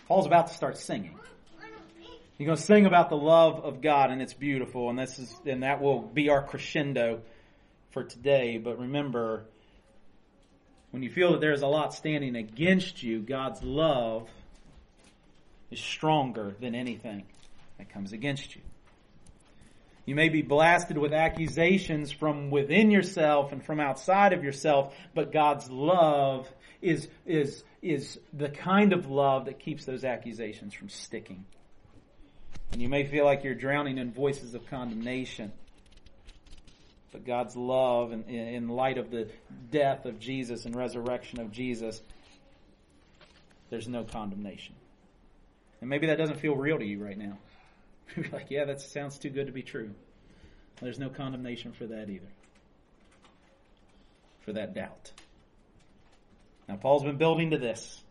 Paul's 0.09 0.27
about 0.27 0.49
to 0.49 0.55
start 0.55 0.77
singing. 0.77 1.17
He's 2.39 2.47
going 2.47 2.57
to 2.57 2.63
sing 2.63 2.87
about 2.87 3.11
the 3.11 3.17
love 3.17 3.65
of 3.65 3.83
God, 3.83 4.11
and 4.11 4.23
it's 4.23 4.33
beautiful, 4.33 4.89
and 4.89 4.99
this 4.99 5.19
is, 5.19 5.35
and 5.45 5.63
that 5.63 5.83
will 5.83 6.01
be 6.01 6.31
our 6.31 6.43
crescendo 6.43 7.21
for 7.91 8.03
today. 8.03 8.57
But 8.57 8.79
remember, 8.79 9.45
when 10.91 11.03
you 11.03 11.11
feel 11.11 11.33
that 11.33 11.41
there's 11.41 11.63
a 11.63 11.67
lot 11.67 11.95
standing 11.95 12.37
against 12.37 13.03
you, 13.03 13.21
God's 13.21 13.63
love 13.63 14.29
is 15.71 15.79
stronger 15.79 16.55
than 16.61 16.75
anything 16.75 17.25
that 17.79 17.89
comes 17.89 18.13
against 18.13 18.57
you. 18.57 18.63
You 20.05 20.15
may 20.17 20.29
be 20.29 20.43
blasted 20.43 20.99
with 20.99 21.13
accusations 21.13 22.11
from 22.11 22.51
within 22.51 22.91
yourself 22.91 23.53
and 23.53 23.65
from 23.65 23.79
outside 23.79 24.33
of 24.33 24.43
yourself, 24.43 24.95
but 25.15 25.31
God's 25.31 25.71
love 25.71 26.51
is, 26.83 27.09
is, 27.27 27.63
is 27.83 28.19
the 28.33 28.49
kind 28.49 28.93
of 28.93 29.09
love 29.09 29.45
that 29.45 29.61
keeps 29.61 29.85
those 29.85 30.05
accusations 30.05 30.75
from 30.75 30.89
sticking. 30.89 31.45
And 32.73 32.81
you 32.81 32.89
may 32.89 33.05
feel 33.05 33.25
like 33.25 33.45
you're 33.45 33.55
drowning 33.55 33.99
in 33.99 34.13
voices 34.13 34.55
of 34.55 34.67
condemnation. 34.69 35.53
But 37.13 37.25
God's 37.25 37.57
love 37.57 38.13
in, 38.13 38.25
in 38.25 38.69
light 38.69 38.99
of 38.99 39.11
the 39.11 39.29
death 39.71 40.05
of 40.05 40.21
Jesus 40.21 40.65
and 40.65 40.75
resurrection 40.77 41.41
of 41.41 41.51
Jesus, 41.51 42.01
there's 43.69 43.89
no 43.89 44.05
condemnation. 44.05 44.75
And 45.81 45.91
maybe 45.91 46.07
that 46.09 46.19
doesn't 46.19 46.39
feel 46.39 46.55
real 46.55 46.79
to 46.79 46.85
you 46.85 47.03
right 47.03 47.19
now. 47.19 47.39
You're 48.17 48.29
like, 48.33 48.51
yeah, 48.51 48.65
that 48.67 48.81
sounds 48.81 49.19
too 49.19 49.31
good 49.31 49.47
to 49.47 49.53
be 49.53 49.63
true. 49.63 49.91
There's 50.81 50.99
no 50.99 51.09
condemnation 51.09 51.73
for 51.73 51.87
that 51.87 52.09
either. 52.09 52.29
For 54.43 54.53
that 54.53 54.75
doubt. 54.75 55.13
Now, 56.69 56.77
Paul's 56.77 57.03
been 57.03 57.19
building 57.19 57.51
to 57.51 57.59
this. 57.59 58.03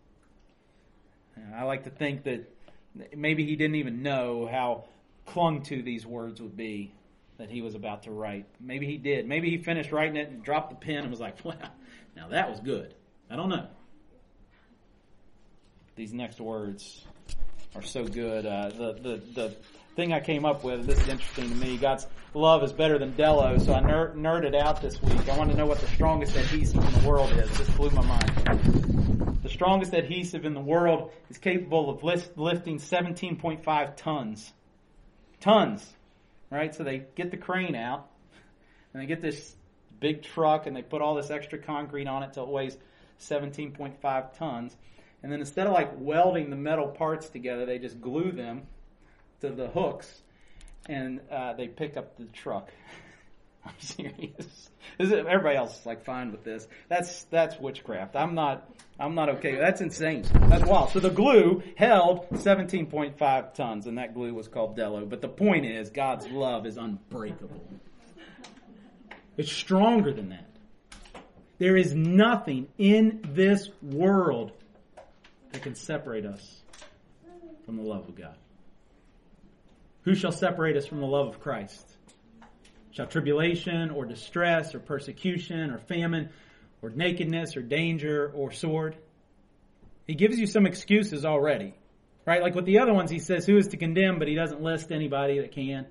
And 1.36 1.56
I 1.56 1.64
like 1.64 1.86
to 1.86 1.90
think 1.90 2.24
that 2.24 2.52
maybe 3.16 3.46
he 3.46 3.56
didn't 3.56 3.76
even 3.76 4.04
know 4.04 4.48
how 4.52 4.86
clung 5.26 5.62
to 5.64 5.82
these 5.82 6.06
words 6.06 6.42
would 6.42 6.58
be 6.58 6.92
that 7.40 7.50
he 7.50 7.62
was 7.62 7.74
about 7.74 8.04
to 8.04 8.12
write. 8.12 8.46
Maybe 8.60 8.86
he 8.86 8.98
did. 8.98 9.28
Maybe 9.28 9.50
he 9.50 9.58
finished 9.58 9.92
writing 9.92 10.18
it 10.18 10.30
and 10.30 10.44
dropped 10.44 10.70
the 10.70 10.76
pen 10.76 10.98
and 10.98 11.10
was 11.10 11.22
like, 11.22 11.44
wow, 11.44 11.56
now 12.16 12.28
that 12.28 12.50
was 12.50 12.60
good. 12.60 12.94
I 13.32 13.38
don't 13.38 13.50
know. 13.50 13.68
These 15.96 16.14
next 16.14 16.40
words 16.40 17.06
are 17.76 17.82
so 17.82 18.06
good. 18.06 18.46
Uh, 18.46 18.70
the, 18.70 18.94
the, 18.94 19.22
the 19.34 19.56
thing 19.96 20.12
I 20.14 20.20
came 20.20 20.46
up 20.46 20.64
with, 20.64 20.86
this 20.86 21.00
is 21.00 21.08
interesting 21.08 21.50
to 21.50 21.56
me. 21.56 21.78
God's 21.78 22.08
love 22.34 22.62
is 22.62 22.74
better 22.74 23.00
than 23.00 23.16
Delo, 23.16 23.58
so 23.58 23.74
I 23.74 23.80
ner- 23.80 24.14
nerded 24.16 24.56
out 24.56 24.82
this 24.82 25.02
week. 25.02 25.30
I 25.30 25.38
want 25.38 25.50
to 25.52 25.58
know 25.58 25.66
what 25.66 25.80
the 25.80 25.88
strongest 25.88 26.36
adhesive 26.36 26.84
in 26.84 27.02
the 27.02 27.08
world 27.08 27.32
is. 27.32 27.58
This 27.58 27.70
blew 27.72 27.90
my 27.92 28.04
mind. 28.04 29.40
The 29.44 29.50
strongest 29.50 29.94
adhesive 29.94 30.44
in 30.44 30.54
the 30.54 30.60
world 30.60 31.12
is 31.30 31.38
capable 31.38 31.90
of 31.90 32.04
lifting 32.04 32.80
17.5 32.80 33.96
tons. 33.96 34.52
Tons. 35.40 35.94
Right? 36.50 36.74
So 36.74 36.84
they 36.84 37.04
get 37.16 37.32
the 37.32 37.38
crane 37.38 37.76
out, 37.76 38.08
and 38.94 39.02
they 39.02 39.06
get 39.06 39.22
this 39.22 39.56
big 40.00 40.24
truck, 40.24 40.66
and 40.66 40.76
they 40.76 40.82
put 40.82 41.02
all 41.02 41.16
this 41.16 41.30
extra 41.30 41.60
concrete 41.60 42.08
on 42.08 42.24
it 42.24 42.34
till 42.34 42.44
it 42.44 42.50
weighs 42.50 42.78
17.5 43.20 44.38
tons. 44.38 44.76
And 45.22 45.32
then 45.32 45.40
instead 45.40 45.68
of 45.68 45.74
like 45.74 45.92
welding 45.96 46.50
the 46.50 46.56
metal 46.56 46.88
parts 46.88 47.30
together, 47.30 47.66
they 47.66 47.78
just 47.78 48.02
glue 48.02 48.32
them 48.32 48.64
to 49.42 49.50
the 49.50 49.68
hooks, 49.68 50.22
and 50.88 51.20
uh, 51.32 51.54
they 51.54 51.68
pick 51.68 51.98
up 51.98 52.18
the 52.18 52.26
truck. 52.26 52.70
I'm 53.66 53.80
serious. 53.80 54.70
everybody 55.00 55.56
else 55.56 55.80
is 55.80 55.86
like 55.86 56.04
fine 56.04 56.32
with 56.32 56.44
this. 56.44 56.68
That's 56.88 57.24
that's 57.26 57.60
witchcraft. 57.60 58.16
I'm 58.16 58.36
not. 58.36 58.70
I'm 59.00 59.16
not 59.16 59.30
okay. 59.30 59.56
That's 59.56 59.80
insane. 59.80 60.26
That's 60.50 60.66
wild. 60.66 60.92
So 60.92 61.00
the 61.00 61.10
glue 61.10 61.64
held 61.78 62.30
17.5 62.32 63.54
tons, 63.54 63.88
and 63.88 63.98
that 63.98 64.14
glue 64.14 64.34
was 64.34 64.50
called 64.50 64.76
Delo. 64.76 65.06
But 65.06 65.22
the 65.22 65.30
point 65.30 65.66
is, 65.66 65.90
God's 65.90 66.28
love 66.28 66.66
is 66.66 66.76
unbreakable. 66.76 67.62
It's 69.38 69.52
stronger 69.52 70.12
than 70.12 70.30
that. 70.30 70.50
There 71.60 71.78
is 71.78 71.94
nothing 71.94 72.68
in 72.78 73.22
this 73.34 73.70
world 73.82 74.52
that 75.52 75.62
can 75.62 75.76
separate 75.76 76.26
us 76.26 76.62
from 77.66 77.78
the 77.78 77.84
love 77.84 78.10
of 78.10 78.16
God. 78.16 78.36
Who 80.02 80.16
shall 80.16 80.32
separate 80.32 80.76
us 80.76 80.86
from 80.86 81.00
the 81.00 81.08
love 81.08 81.28
of 81.28 81.40
Christ? 81.40 81.86
Shall 83.00 83.08
tribulation 83.08 83.92
or 83.92 84.04
distress 84.04 84.76
or 84.76 84.80
persecution 84.80 85.72
or 85.72 85.78
famine 85.78 86.32
or 86.82 86.90
nakedness 86.90 87.56
or 87.56 87.62
danger 87.62 88.30
or 88.36 88.52
sword? 88.52 88.98
He 90.06 90.16
gives 90.16 90.38
you 90.38 90.46
some 90.46 90.66
excuses 90.66 91.24
already. 91.24 91.76
Right? 92.26 92.42
Like 92.42 92.56
with 92.56 92.66
the 92.66 92.80
other 92.80 92.94
ones, 92.94 93.10
he 93.10 93.20
says, 93.20 93.46
Who 93.46 93.56
is 93.56 93.70
to 93.70 93.78
condemn? 93.78 94.20
But 94.20 94.28
he 94.28 94.36
doesn't 94.36 94.62
list 94.62 94.92
anybody 94.92 95.40
that 95.40 95.54
can. 95.54 95.86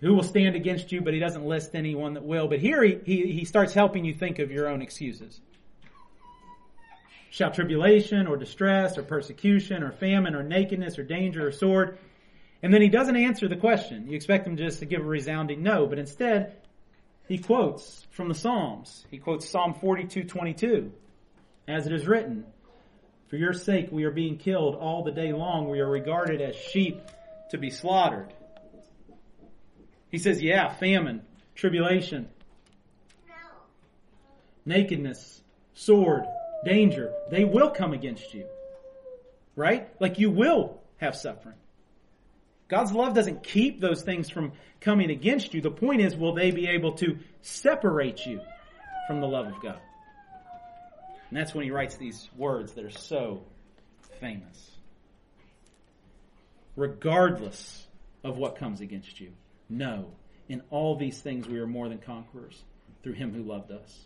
Who 0.00 0.14
will 0.14 0.22
stand 0.22 0.56
against 0.56 0.92
you? 0.92 1.02
But 1.02 1.12
he 1.12 1.20
doesn't 1.20 1.44
list 1.44 1.74
anyone 1.74 2.14
that 2.14 2.24
will. 2.24 2.48
But 2.48 2.60
here 2.60 2.82
he, 2.82 2.98
he, 3.04 3.32
he 3.32 3.44
starts 3.44 3.74
helping 3.74 4.06
you 4.06 4.14
think 4.14 4.38
of 4.38 4.50
your 4.50 4.68
own 4.68 4.80
excuses. 4.80 5.42
Shall 7.28 7.50
tribulation 7.50 8.26
or 8.26 8.38
distress 8.38 8.96
or 8.96 9.02
persecution 9.02 9.82
or 9.82 9.92
famine 9.92 10.34
or 10.34 10.42
nakedness 10.42 10.98
or 10.98 11.02
danger 11.02 11.46
or 11.46 11.52
sword? 11.52 11.98
And 12.62 12.72
then 12.72 12.82
he 12.82 12.88
doesn't 12.88 13.16
answer 13.16 13.48
the 13.48 13.56
question. 13.56 14.08
You 14.08 14.16
expect 14.16 14.46
him 14.46 14.56
just 14.56 14.80
to 14.80 14.86
give 14.86 15.00
a 15.00 15.04
resounding 15.04 15.62
no, 15.62 15.86
but 15.86 15.98
instead 15.98 16.56
he 17.28 17.38
quotes 17.38 18.06
from 18.10 18.28
the 18.28 18.34
Psalms. 18.34 19.06
He 19.10 19.18
quotes 19.18 19.48
Psalm 19.48 19.74
42:22, 19.74 20.90
as 21.68 21.86
it 21.86 21.92
is 21.92 22.06
written, 22.06 22.44
"For 23.28 23.36
your 23.36 23.52
sake 23.52 23.90
we 23.92 24.04
are 24.04 24.10
being 24.10 24.38
killed 24.38 24.74
all 24.76 25.02
the 25.02 25.12
day 25.12 25.32
long; 25.32 25.68
we 25.68 25.80
are 25.80 25.88
regarded 25.88 26.40
as 26.40 26.56
sheep 26.56 27.00
to 27.50 27.58
be 27.58 27.70
slaughtered." 27.70 28.32
He 30.10 30.18
says, 30.18 30.42
"Yeah, 30.42 30.68
famine, 30.68 31.22
tribulation, 31.54 32.28
nakedness, 34.66 35.42
sword, 35.74 36.24
danger, 36.64 37.14
they 37.30 37.44
will 37.44 37.70
come 37.70 37.92
against 37.92 38.34
you. 38.34 38.46
Right? 39.54 39.88
Like 40.00 40.18
you 40.18 40.30
will 40.30 40.82
have 40.98 41.16
suffering. 41.16 41.56
God's 42.68 42.92
love 42.92 43.14
doesn't 43.14 43.42
keep 43.44 43.80
those 43.80 44.02
things 44.02 44.28
from 44.28 44.52
coming 44.80 45.10
against 45.10 45.54
you. 45.54 45.60
The 45.60 45.70
point 45.70 46.00
is, 46.00 46.16
will 46.16 46.34
they 46.34 46.50
be 46.50 46.66
able 46.68 46.92
to 46.94 47.18
separate 47.42 48.26
you 48.26 48.40
from 49.06 49.20
the 49.20 49.28
love 49.28 49.46
of 49.46 49.62
God? 49.62 49.80
And 51.28 51.38
that's 51.38 51.54
when 51.54 51.64
he 51.64 51.70
writes 51.70 51.96
these 51.96 52.28
words 52.36 52.72
that 52.72 52.84
are 52.84 52.90
so 52.90 53.44
famous. 54.20 54.70
Regardless 56.74 57.86
of 58.22 58.36
what 58.36 58.56
comes 58.56 58.80
against 58.80 59.20
you, 59.20 59.32
no, 59.68 60.06
in 60.48 60.62
all 60.70 60.96
these 60.96 61.20
things 61.20 61.48
we 61.48 61.58
are 61.58 61.66
more 61.66 61.88
than 61.88 61.98
conquerors 61.98 62.62
through 63.02 63.14
him 63.14 63.32
who 63.32 63.42
loved 63.42 63.70
us. 63.70 64.04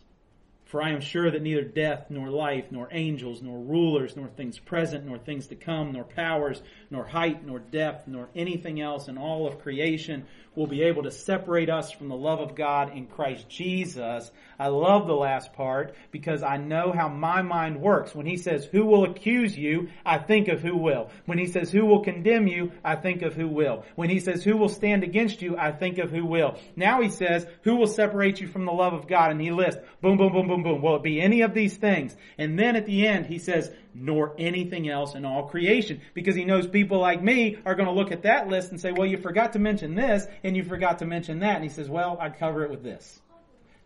For 0.71 0.81
I 0.81 0.91
am 0.91 1.01
sure 1.01 1.29
that 1.29 1.41
neither 1.41 1.65
death, 1.65 2.05
nor 2.09 2.29
life, 2.29 2.71
nor 2.71 2.87
angels, 2.93 3.41
nor 3.41 3.59
rulers, 3.59 4.15
nor 4.15 4.29
things 4.29 4.57
present, 4.57 5.05
nor 5.05 5.17
things 5.17 5.47
to 5.47 5.55
come, 5.55 5.91
nor 5.91 6.05
powers, 6.05 6.61
nor 6.89 7.03
height, 7.03 7.45
nor 7.45 7.59
depth, 7.59 8.07
nor 8.07 8.29
anything 8.37 8.79
else 8.79 9.09
in 9.09 9.17
all 9.17 9.45
of 9.45 9.59
creation 9.59 10.25
will 10.55 10.67
be 10.67 10.83
able 10.83 11.03
to 11.03 11.11
separate 11.11 11.69
us 11.69 11.91
from 11.91 12.09
the 12.09 12.15
love 12.15 12.39
of 12.39 12.55
God 12.55 12.95
in 12.95 13.07
Christ 13.07 13.47
Jesus. 13.47 14.29
I 14.59 14.67
love 14.67 15.07
the 15.07 15.15
last 15.15 15.53
part 15.53 15.95
because 16.11 16.43
I 16.43 16.57
know 16.57 16.91
how 16.91 17.07
my 17.07 17.41
mind 17.41 17.81
works. 17.81 18.13
When 18.13 18.25
he 18.25 18.37
says, 18.37 18.65
who 18.65 18.85
will 18.85 19.05
accuse 19.05 19.57
you? 19.57 19.89
I 20.05 20.17
think 20.17 20.49
of 20.49 20.61
who 20.61 20.75
will. 20.75 21.09
When 21.25 21.37
he 21.37 21.47
says, 21.47 21.71
who 21.71 21.85
will 21.85 22.03
condemn 22.03 22.47
you? 22.47 22.73
I 22.83 22.95
think 22.95 23.21
of 23.21 23.33
who 23.33 23.47
will. 23.47 23.85
When 23.95 24.09
he 24.09 24.19
says, 24.19 24.43
who 24.43 24.57
will 24.57 24.69
stand 24.69 25.03
against 25.03 25.41
you? 25.41 25.57
I 25.57 25.71
think 25.71 25.97
of 25.97 26.11
who 26.11 26.25
will. 26.25 26.59
Now 26.75 27.01
he 27.01 27.09
says, 27.09 27.47
who 27.63 27.77
will 27.77 27.87
separate 27.87 28.41
you 28.41 28.47
from 28.47 28.65
the 28.65 28.73
love 28.73 28.93
of 28.93 29.07
God? 29.07 29.31
And 29.31 29.41
he 29.41 29.51
lists, 29.51 29.81
boom, 30.01 30.17
boom, 30.17 30.33
boom, 30.33 30.47
boom, 30.47 30.63
boom. 30.63 30.81
Will 30.81 30.97
it 30.97 31.03
be 31.03 31.21
any 31.21 31.41
of 31.41 31.53
these 31.53 31.77
things? 31.77 32.15
And 32.37 32.59
then 32.59 32.75
at 32.75 32.85
the 32.85 33.07
end, 33.07 33.25
he 33.25 33.39
says, 33.39 33.71
nor 33.93 34.33
anything 34.37 34.89
else 34.89 35.15
in 35.15 35.25
all 35.25 35.47
creation. 35.47 36.01
Because 36.13 36.35
he 36.35 36.45
knows 36.45 36.67
people 36.67 36.99
like 36.99 37.21
me 37.21 37.57
are 37.65 37.75
going 37.75 37.87
to 37.87 37.93
look 37.93 38.11
at 38.11 38.23
that 38.23 38.47
list 38.47 38.71
and 38.71 38.79
say, 38.79 38.91
well, 38.91 39.07
you 39.07 39.17
forgot 39.17 39.53
to 39.53 39.59
mention 39.59 39.95
this 39.95 40.25
and 40.43 40.55
you 40.55 40.63
forgot 40.63 40.99
to 40.99 41.05
mention 41.05 41.39
that. 41.39 41.55
And 41.55 41.63
he 41.63 41.69
says, 41.69 41.89
well, 41.89 42.17
I'd 42.19 42.39
cover 42.39 42.63
it 42.63 42.71
with 42.71 42.83
this. 42.83 43.19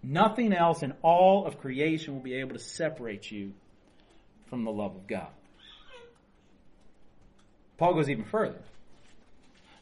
Nothing 0.02 0.54
else 0.54 0.84
in 0.84 0.94
all 1.02 1.46
of 1.46 1.60
creation 1.60 2.14
will 2.14 2.22
be 2.22 2.36
able 2.36 2.54
to 2.54 2.60
separate 2.60 3.32
you 3.32 3.54
from 4.50 4.64
the 4.64 4.72
love 4.72 4.96
of 4.96 5.08
God. 5.08 5.30
Paul 7.78 7.96
goes 7.96 8.10
even 8.10 8.26
further. 8.26 8.62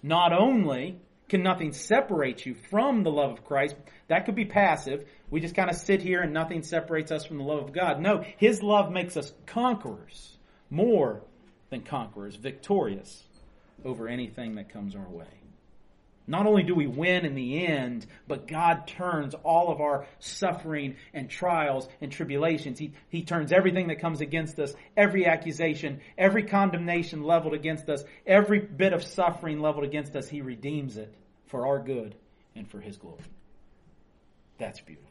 Not 0.02 0.34
only 0.34 0.98
can 1.30 1.44
nothing 1.44 1.74
separate 1.74 2.46
you 2.46 2.56
from 2.70 3.04
the 3.04 3.12
love 3.12 3.32
of 3.32 3.46
Christ, 3.46 3.76
that 4.08 4.26
could 4.26 4.36
be 4.36 4.46
passive. 4.46 5.08
We 5.30 5.40
just 5.40 5.56
kind 5.56 5.70
of 5.70 5.76
sit 5.76 6.02
here 6.02 6.22
and 6.22 6.34
nothing 6.34 6.64
separates 6.64 7.12
us 7.12 7.26
from 7.26 7.38
the 7.38 7.44
love 7.44 7.64
of 7.64 7.74
God. 7.74 8.00
No, 8.00 8.24
His 8.38 8.62
love 8.64 8.92
makes 8.92 9.18
us 9.18 9.34
conquerors, 9.46 10.38
more 10.70 11.22
than 11.70 11.82
conquerors, 11.82 12.36
victorious 12.36 13.24
over 13.84 14.08
anything 14.08 14.56
that 14.56 14.70
comes 14.70 14.96
our 14.96 15.10
way. 15.10 15.26
Not 16.26 16.48
only 16.48 16.64
do 16.64 16.74
we 16.74 16.88
win 16.88 17.26
in 17.26 17.36
the 17.36 17.66
end, 17.66 18.06
but 18.28 18.48
God 18.48 18.88
turns 18.88 19.34
all 19.44 19.72
of 19.72 19.82
our 19.82 20.08
suffering 20.20 20.96
and 21.14 21.30
trials 21.30 21.88
and 22.00 22.12
tribulations. 22.12 22.80
He, 22.80 22.94
he 23.10 23.24
turns 23.24 23.52
everything 23.52 23.88
that 23.88 24.00
comes 24.00 24.22
against 24.22 24.58
us, 24.60 24.74
every 24.96 25.26
accusation, 25.26 26.00
every 26.18 26.44
condemnation 26.44 27.24
leveled 27.24 27.54
against 27.54 27.90
us, 27.90 28.04
every 28.26 28.60
bit 28.60 28.94
of 28.94 29.04
suffering 29.04 29.60
leveled 29.60 29.84
against 29.84 30.16
us, 30.16 30.30
He 30.30 30.42
redeems 30.42 30.96
it 30.96 31.14
for 31.48 31.68
our 31.68 31.80
good 31.80 32.16
and 32.56 32.70
for 32.70 32.80
His 32.80 32.96
glory. 32.96 33.20
That's 34.58 34.80
beautiful. 34.80 35.10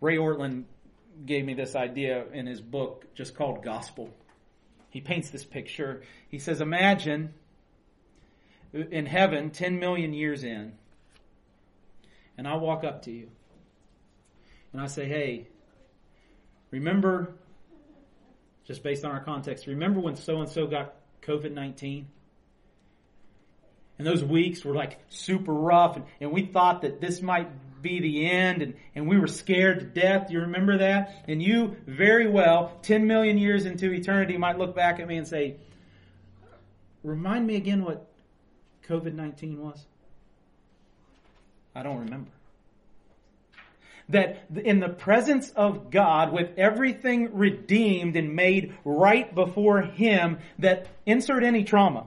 Ray 0.00 0.16
Ortlund 0.16 0.64
gave 1.26 1.44
me 1.44 1.54
this 1.54 1.74
idea 1.74 2.24
in 2.32 2.46
his 2.46 2.60
book 2.60 3.14
just 3.14 3.36
called 3.36 3.62
Gospel. 3.62 4.10
He 4.90 5.00
paints 5.00 5.30
this 5.30 5.44
picture. 5.44 6.02
He 6.28 6.38
says, 6.38 6.60
Imagine 6.60 7.34
in 8.74 9.06
heaven 9.06 9.50
10 9.50 9.78
million 9.78 10.12
years 10.12 10.44
in, 10.44 10.72
and 12.36 12.48
I 12.48 12.56
walk 12.56 12.84
up 12.84 13.02
to 13.02 13.12
you 13.12 13.28
and 14.72 14.82
I 14.82 14.88
say, 14.88 15.06
hey, 15.06 15.46
remember, 16.72 17.32
just 18.66 18.82
based 18.82 19.04
on 19.04 19.12
our 19.12 19.20
context, 19.20 19.68
remember 19.68 20.00
when 20.00 20.16
so 20.16 20.40
and 20.40 20.48
so 20.48 20.66
got 20.66 20.94
COVID 21.22 21.52
19? 21.52 22.08
And 23.96 24.06
those 24.06 24.24
weeks 24.24 24.64
were 24.64 24.74
like 24.74 24.98
super 25.08 25.54
rough, 25.54 25.94
and, 25.94 26.04
and 26.20 26.32
we 26.32 26.46
thought 26.46 26.82
that 26.82 27.00
this 27.00 27.22
might 27.22 27.48
be 27.80 28.00
the 28.00 28.28
end, 28.28 28.62
and, 28.62 28.74
and 28.96 29.06
we 29.06 29.16
were 29.16 29.28
scared 29.28 29.78
to 29.78 29.86
death. 29.86 30.32
You 30.32 30.40
remember 30.40 30.78
that? 30.78 31.22
And 31.28 31.40
you, 31.40 31.76
very 31.86 32.28
well, 32.28 32.76
10 32.82 33.06
million 33.06 33.38
years 33.38 33.66
into 33.66 33.92
eternity, 33.92 34.36
might 34.36 34.58
look 34.58 34.74
back 34.74 34.98
at 34.98 35.06
me 35.06 35.16
and 35.16 35.28
say, 35.28 35.56
remind 37.04 37.46
me 37.46 37.54
again 37.54 37.84
what 37.84 38.10
COVID 38.88 39.14
19 39.14 39.62
was? 39.62 39.84
I 41.74 41.82
don't 41.82 41.98
remember. 41.98 42.30
That 44.10 44.44
in 44.54 44.80
the 44.80 44.90
presence 44.90 45.50
of 45.50 45.90
God, 45.90 46.32
with 46.32 46.58
everything 46.58 47.34
redeemed 47.36 48.16
and 48.16 48.34
made 48.34 48.74
right 48.84 49.34
before 49.34 49.80
Him, 49.80 50.38
that 50.58 50.86
insert 51.06 51.42
any 51.42 51.64
trauma. 51.64 52.06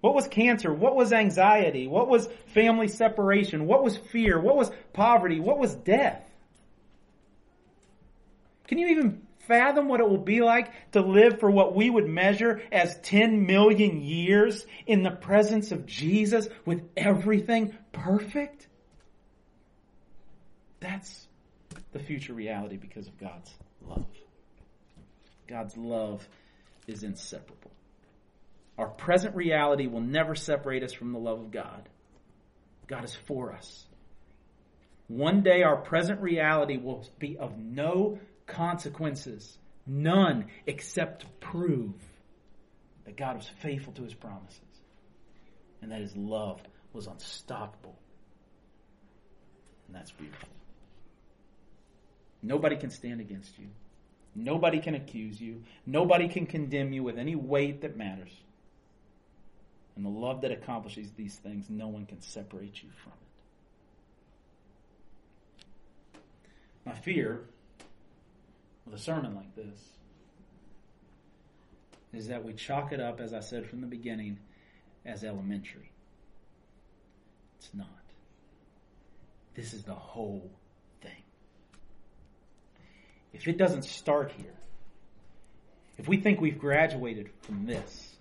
What 0.00 0.14
was 0.14 0.28
cancer? 0.28 0.72
What 0.72 0.96
was 0.96 1.12
anxiety? 1.12 1.86
What 1.86 2.08
was 2.08 2.28
family 2.54 2.88
separation? 2.88 3.66
What 3.66 3.82
was 3.82 3.96
fear? 3.96 4.40
What 4.40 4.56
was 4.56 4.70
poverty? 4.92 5.40
What 5.40 5.58
was 5.58 5.74
death? 5.74 6.22
Can 8.68 8.78
you 8.78 8.88
even 8.88 9.26
fathom 9.46 9.88
what 9.88 10.00
it 10.00 10.08
will 10.08 10.18
be 10.18 10.40
like 10.40 10.72
to 10.92 11.00
live 11.00 11.40
for 11.40 11.50
what 11.50 11.74
we 11.74 11.90
would 11.90 12.08
measure 12.08 12.62
as 12.72 12.98
10 13.00 13.46
million 13.46 14.00
years 14.00 14.66
in 14.86 15.02
the 15.02 15.10
presence 15.10 15.72
of 15.72 15.86
Jesus 15.86 16.48
with 16.64 16.82
everything 16.96 17.76
perfect? 17.92 18.68
That's 20.80 21.26
the 21.92 21.98
future 21.98 22.34
reality 22.34 22.76
because 22.76 23.06
of 23.06 23.18
God's 23.18 23.54
love. 23.86 24.06
God's 25.48 25.76
love 25.76 26.26
is 26.86 27.02
inseparable. 27.02 27.70
Our 28.78 28.88
present 28.88 29.34
reality 29.34 29.86
will 29.86 30.00
never 30.00 30.34
separate 30.34 30.82
us 30.82 30.92
from 30.92 31.12
the 31.12 31.18
love 31.18 31.40
of 31.40 31.50
God. 31.50 31.88
God 32.86 33.04
is 33.04 33.14
for 33.26 33.52
us. 33.52 33.86
One 35.08 35.42
day 35.42 35.62
our 35.62 35.76
present 35.76 36.20
reality 36.20 36.76
will 36.76 37.06
be 37.18 37.38
of 37.38 37.56
no 37.58 38.18
consequences. 38.46 39.58
None 39.86 40.46
except 40.66 41.24
prove 41.40 41.94
that 43.04 43.16
God 43.16 43.36
was 43.36 43.48
faithful 43.60 43.92
to 43.94 44.02
his 44.02 44.14
promises 44.14 44.60
and 45.80 45.92
that 45.92 46.00
his 46.00 46.16
love 46.16 46.60
was 46.92 47.06
unstoppable. 47.06 47.96
And 49.86 49.94
that's 49.94 50.10
beautiful. 50.10 50.48
Nobody 52.42 52.76
can 52.76 52.90
stand 52.90 53.20
against 53.20 53.58
you. 53.58 53.66
Nobody 54.34 54.80
can 54.80 54.94
accuse 54.94 55.40
you. 55.40 55.62
Nobody 55.86 56.28
can 56.28 56.46
condemn 56.46 56.92
you 56.92 57.02
with 57.02 57.18
any 57.18 57.34
weight 57.34 57.82
that 57.82 57.96
matters. 57.96 58.32
And 59.94 60.04
the 60.04 60.10
love 60.10 60.42
that 60.42 60.52
accomplishes 60.52 61.10
these 61.16 61.36
things, 61.36 61.70
no 61.70 61.88
one 61.88 62.04
can 62.04 62.20
separate 62.20 62.82
you 62.82 62.90
from 63.02 63.12
it. 66.14 66.20
My 66.84 66.94
fear 66.94 67.40
with 68.86 68.94
a 68.94 69.02
sermon 69.02 69.34
like 69.34 69.54
this 69.54 69.78
is 72.12 72.28
that 72.28 72.44
we 72.44 72.54
chalk 72.54 72.92
it 72.92 73.00
up, 73.00 73.20
as 73.20 73.34
I 73.34 73.40
said 73.40 73.66
from 73.66 73.80
the 73.80 73.86
beginning, 73.86 74.38
as 75.04 75.22
elementary. 75.24 75.90
It's 77.58 77.70
not. 77.74 77.86
This 79.54 79.74
is 79.74 79.82
the 79.82 79.94
whole 79.94 80.50
thing. 81.02 81.22
If 83.32 83.46
it 83.48 83.58
doesn't 83.58 83.84
start 83.84 84.32
here, 84.32 84.54
if 85.98 86.08
we 86.08 86.18
think 86.18 86.40
we've 86.40 86.58
graduated 86.58 87.30
from 87.42 87.66
this, 87.66 88.16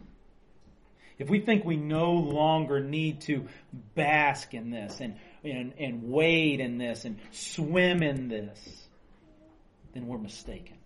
if 1.18 1.30
we 1.30 1.40
think 1.40 1.64
we 1.64 1.78
no 1.78 2.14
longer 2.14 2.82
need 2.82 3.22
to 3.22 3.48
bask 3.96 4.54
in 4.54 4.70
this 4.72 5.00
and, 5.00 5.16
and, 5.44 5.74
and 5.80 6.04
wade 6.10 6.60
in 6.60 6.78
this 6.78 7.06
and 7.06 7.18
swim 7.32 8.04
in 8.04 8.28
this, 8.28 8.85
then 9.96 10.08
we're 10.08 10.20
mistaken. 10.20 10.78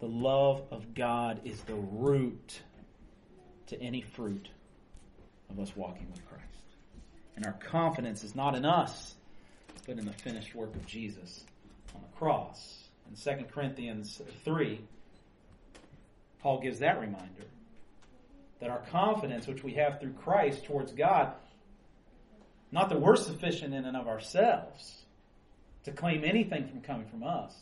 The 0.00 0.06
love 0.06 0.62
of 0.70 0.94
God 0.94 1.42
is 1.44 1.60
the 1.62 1.74
root 1.74 2.60
to 3.68 3.80
any 3.80 4.00
fruit 4.00 4.48
of 5.50 5.60
us 5.60 5.76
walking 5.76 6.06
with 6.10 6.26
Christ. 6.28 6.42
And 7.36 7.46
our 7.46 7.52
confidence 7.52 8.24
is 8.24 8.34
not 8.34 8.54
in 8.56 8.64
us, 8.64 9.14
but 9.86 9.98
in 9.98 10.06
the 10.06 10.12
finished 10.12 10.54
work 10.54 10.74
of 10.74 10.86
Jesus 10.86 11.44
on 11.94 12.00
the 12.00 12.16
cross. 12.18 12.84
In 13.08 13.38
2 13.38 13.44
Corinthians 13.44 14.20
3, 14.44 14.80
Paul 16.40 16.60
gives 16.60 16.78
that 16.78 17.00
reminder 17.00 17.44
that 18.60 18.70
our 18.70 18.82
confidence, 18.90 19.46
which 19.46 19.62
we 19.62 19.74
have 19.74 20.00
through 20.00 20.14
Christ 20.14 20.64
towards 20.64 20.92
God, 20.92 21.32
not 22.72 22.88
that 22.88 23.00
we're 23.00 23.16
sufficient 23.16 23.74
in 23.74 23.84
and 23.84 23.96
of 23.96 24.08
ourselves, 24.08 25.05
to 25.86 25.92
claim 25.92 26.24
anything 26.24 26.66
from 26.66 26.80
coming 26.80 27.06
from 27.06 27.22
us, 27.22 27.54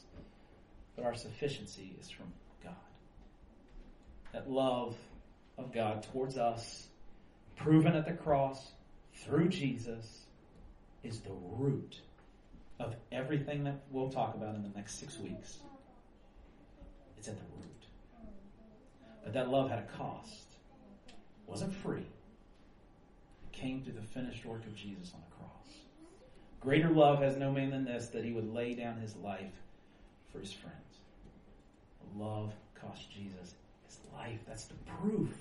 but 0.96 1.04
our 1.04 1.14
sufficiency 1.14 1.94
is 2.00 2.08
from 2.08 2.32
God. 2.62 2.72
That 4.32 4.50
love 4.50 4.96
of 5.58 5.74
God 5.74 6.06
towards 6.10 6.38
us, 6.38 6.88
proven 7.54 7.94
at 7.94 8.06
the 8.06 8.14
cross 8.14 8.72
through 9.14 9.50
Jesus, 9.50 10.24
is 11.02 11.20
the 11.20 11.34
root 11.58 12.00
of 12.80 12.94
everything 13.12 13.62
that 13.64 13.82
we'll 13.90 14.08
talk 14.08 14.34
about 14.34 14.54
in 14.54 14.62
the 14.62 14.72
next 14.74 14.98
six 14.98 15.18
weeks. 15.18 15.58
It's 17.18 17.28
at 17.28 17.36
the 17.36 17.44
root. 17.58 17.84
But 19.22 19.34
that 19.34 19.50
love 19.50 19.68
had 19.68 19.80
a 19.80 19.98
cost. 19.98 20.46
It 21.08 21.14
wasn't 21.46 21.74
free. 21.74 21.98
It 21.98 23.52
came 23.52 23.82
through 23.82 24.00
the 24.00 24.02
finished 24.02 24.46
work 24.46 24.64
of 24.64 24.74
Jesus 24.74 25.12
on 25.12 25.20
the 25.28 25.36
cross. 25.36 25.83
Greater 26.64 26.88
love 26.88 27.20
has 27.20 27.36
no 27.36 27.52
man 27.52 27.70
than 27.70 27.84
this, 27.84 28.08
that 28.08 28.24
he 28.24 28.32
would 28.32 28.52
lay 28.54 28.74
down 28.74 28.96
his 28.96 29.14
life 29.16 29.52
for 30.32 30.38
his 30.38 30.52
friends. 30.52 30.78
Love 32.16 32.52
cost 32.80 33.10
Jesus 33.10 33.54
his 33.86 33.98
life. 34.16 34.38
That's 34.48 34.64
the 34.64 34.74
proof 34.98 35.34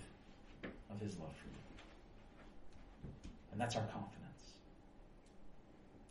of 0.64 1.00
his 1.00 1.18
love 1.20 1.34
for 1.34 1.48
you. 1.48 1.54
And 3.54 3.62
that's 3.62 3.76
our 3.78 3.84
confidence. 3.84 4.20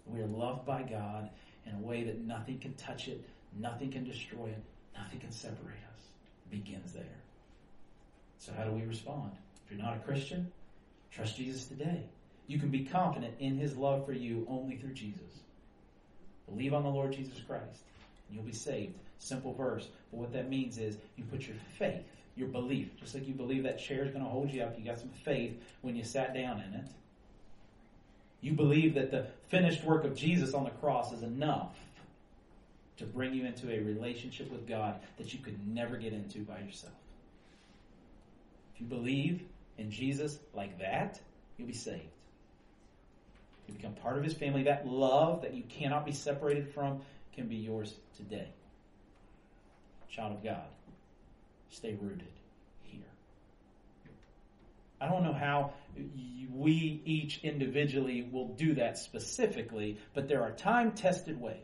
We 0.06 0.20
are 0.20 0.26
loved 0.26 0.64
by 0.64 0.82
God 0.82 1.28
in 1.66 1.74
a 1.74 1.86
way 1.86 2.04
that 2.04 2.20
nothing 2.20 2.58
can 2.58 2.72
touch 2.74 3.08
it, 3.08 3.22
nothing 3.58 3.90
can 3.90 4.04
destroy 4.04 4.46
it, 4.46 4.62
nothing 4.96 5.20
can 5.20 5.30
separate 5.30 5.82
us. 5.94 6.04
It 6.46 6.64
begins 6.64 6.92
there. 6.92 7.04
So 8.38 8.52
how 8.56 8.64
do 8.64 8.72
we 8.72 8.82
respond? 8.82 9.32
If 9.66 9.72
you're 9.72 9.84
not 9.84 9.96
a 9.96 10.00
Christian, 10.00 10.50
trust 11.10 11.36
Jesus 11.36 11.66
today. 11.66 12.04
You 12.46 12.58
can 12.58 12.70
be 12.70 12.84
confident 12.84 13.34
in 13.38 13.56
his 13.56 13.76
love 13.76 14.04
for 14.04 14.12
you 14.12 14.46
only 14.48 14.76
through 14.76 14.94
Jesus. 14.94 15.20
Believe 16.48 16.74
on 16.74 16.82
the 16.82 16.90
Lord 16.90 17.12
Jesus 17.12 17.40
Christ, 17.46 17.84
and 18.28 18.36
you'll 18.36 18.44
be 18.44 18.52
saved. 18.52 18.94
Simple 19.18 19.54
verse. 19.54 19.88
But 20.10 20.20
what 20.20 20.32
that 20.32 20.50
means 20.50 20.78
is 20.78 20.98
you 21.16 21.24
put 21.24 21.46
your 21.46 21.56
faith, 21.78 22.04
your 22.36 22.48
belief, 22.48 22.88
just 22.98 23.14
like 23.14 23.26
you 23.26 23.34
believe 23.34 23.62
that 23.62 23.78
chair 23.78 24.04
is 24.04 24.10
going 24.10 24.24
to 24.24 24.30
hold 24.30 24.50
you 24.50 24.62
up, 24.62 24.78
you 24.78 24.84
got 24.84 24.98
some 24.98 25.10
faith 25.24 25.54
when 25.80 25.96
you 25.96 26.04
sat 26.04 26.34
down 26.34 26.60
in 26.60 26.74
it. 26.74 26.88
You 28.40 28.52
believe 28.52 28.94
that 28.94 29.12
the 29.12 29.26
finished 29.48 29.84
work 29.84 30.04
of 30.04 30.16
Jesus 30.16 30.52
on 30.52 30.64
the 30.64 30.70
cross 30.70 31.12
is 31.12 31.22
enough 31.22 31.76
to 32.98 33.04
bring 33.04 33.32
you 33.32 33.46
into 33.46 33.72
a 33.72 33.80
relationship 33.80 34.50
with 34.50 34.66
God 34.66 34.96
that 35.16 35.32
you 35.32 35.38
could 35.38 35.66
never 35.66 35.96
get 35.96 36.12
into 36.12 36.40
by 36.40 36.58
yourself. 36.58 36.92
If 38.74 38.80
you 38.80 38.86
believe 38.86 39.42
in 39.78 39.90
Jesus 39.90 40.38
like 40.54 40.78
that, 40.80 41.20
you'll 41.56 41.68
be 41.68 41.74
saved. 41.74 42.02
You 43.66 43.74
become 43.74 43.94
part 43.94 44.16
of 44.16 44.24
his 44.24 44.34
family. 44.34 44.64
That 44.64 44.86
love 44.86 45.42
that 45.42 45.54
you 45.54 45.62
cannot 45.68 46.04
be 46.04 46.12
separated 46.12 46.72
from 46.72 47.00
can 47.34 47.48
be 47.48 47.56
yours 47.56 47.94
today. 48.16 48.48
Child 50.10 50.36
of 50.36 50.44
God, 50.44 50.66
stay 51.70 51.96
rooted 52.00 52.28
here. 52.82 53.00
I 55.00 55.08
don't 55.08 55.22
know 55.22 55.32
how 55.32 55.72
we 56.54 57.00
each 57.04 57.40
individually 57.42 58.28
will 58.30 58.48
do 58.48 58.74
that 58.74 58.98
specifically, 58.98 59.98
but 60.14 60.28
there 60.28 60.42
are 60.42 60.52
time 60.52 60.92
tested 60.92 61.40
ways. 61.40 61.56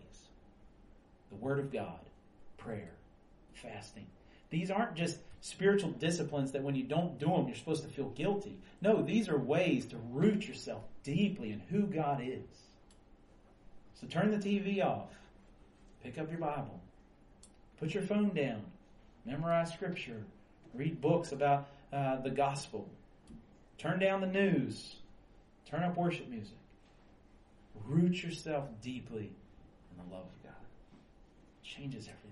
The 1.30 1.36
Word 1.36 1.58
of 1.58 1.70
God, 1.70 2.00
prayer, 2.56 2.92
fasting. 3.52 4.06
These 4.50 4.70
aren't 4.70 4.94
just 4.94 5.18
spiritual 5.40 5.90
disciplines 5.90 6.52
that 6.52 6.62
when 6.62 6.74
you 6.74 6.84
don't 6.84 7.18
do 7.18 7.26
them, 7.26 7.46
you're 7.46 7.56
supposed 7.56 7.82
to 7.82 7.88
feel 7.88 8.10
guilty. 8.10 8.58
No, 8.80 9.02
these 9.02 9.28
are 9.28 9.38
ways 9.38 9.86
to 9.86 9.96
root 10.10 10.46
yourself 10.46 10.82
deeply 11.02 11.52
in 11.52 11.60
who 11.60 11.82
God 11.82 12.20
is. 12.22 12.44
So 14.00 14.06
turn 14.06 14.30
the 14.30 14.36
TV 14.36 14.84
off, 14.84 15.10
pick 16.02 16.18
up 16.18 16.30
your 16.30 16.40
Bible, 16.40 16.80
put 17.80 17.94
your 17.94 18.02
phone 18.02 18.34
down, 18.34 18.62
memorize 19.24 19.72
scripture, 19.72 20.22
read 20.74 21.00
books 21.00 21.32
about 21.32 21.68
uh, 21.92 22.20
the 22.20 22.30
gospel, 22.30 22.88
turn 23.76 23.98
down 23.98 24.20
the 24.20 24.26
news, 24.26 24.96
turn 25.68 25.82
up 25.82 25.96
worship 25.96 26.28
music. 26.28 26.54
Root 27.86 28.22
yourself 28.22 28.64
deeply 28.82 29.30
in 29.90 29.96
the 29.96 30.14
love 30.14 30.24
of 30.24 30.42
God. 30.42 30.52
It 31.62 31.66
changes 31.66 32.04
everything. 32.08 32.27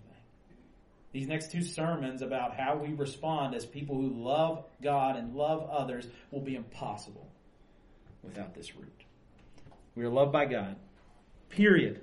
These 1.17 1.29
next 1.29 1.51
two 1.51 1.63
sermons 1.63 2.21
about 2.21 2.59
how 2.59 2.77
we 2.77 2.93
respond 2.93 3.55
as 3.55 3.65
people 3.65 3.97
who 3.97 4.11
love 4.23 4.67
God 4.83 5.17
and 5.17 5.35
love 5.35 5.67
others 5.71 6.07
will 6.31 6.43
be 6.43 6.57
impossible 6.57 7.27
without 8.23 8.55
this 8.55 8.77
root. 8.77 8.93
We 9.95 10.05
are 10.05 10.11
loved 10.11 10.31
by 10.31 10.45
God. 10.45 10.77
Period. 11.49 12.03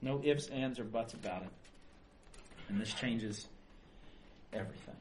No 0.00 0.18
ifs, 0.24 0.48
ands, 0.48 0.80
or 0.80 0.84
buts 0.84 1.12
about 1.12 1.42
it. 1.42 1.50
And 2.70 2.80
this 2.80 2.94
changes 2.94 3.46
everything. 4.50 4.96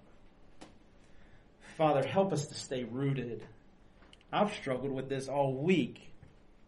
Father, 1.78 2.03
help 2.05 2.34
us 2.34 2.47
to 2.47 2.55
stay 2.55 2.84
rooted. 2.84 3.45
I've 4.30 4.53
struggled 4.55 4.91
with 4.91 5.07
this 5.07 5.30
all 5.30 5.53
week. 5.53 6.11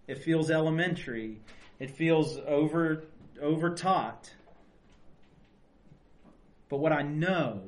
It 0.07 0.19
feels 0.19 0.49
elementary. 0.49 1.41
It 1.77 1.91
feels 1.91 2.37
over 2.47 3.03
over 3.41 3.75
taught. 3.75 4.31
But 6.69 6.77
what 6.77 6.91
I 6.91 7.01
know 7.01 7.61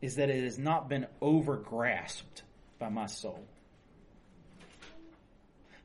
is 0.00 0.16
that 0.16 0.30
it 0.30 0.44
has 0.44 0.58
not 0.58 0.88
been 0.88 1.06
over 1.20 1.56
grasped 1.56 2.42
by 2.78 2.88
my 2.88 3.06
soul. 3.06 3.44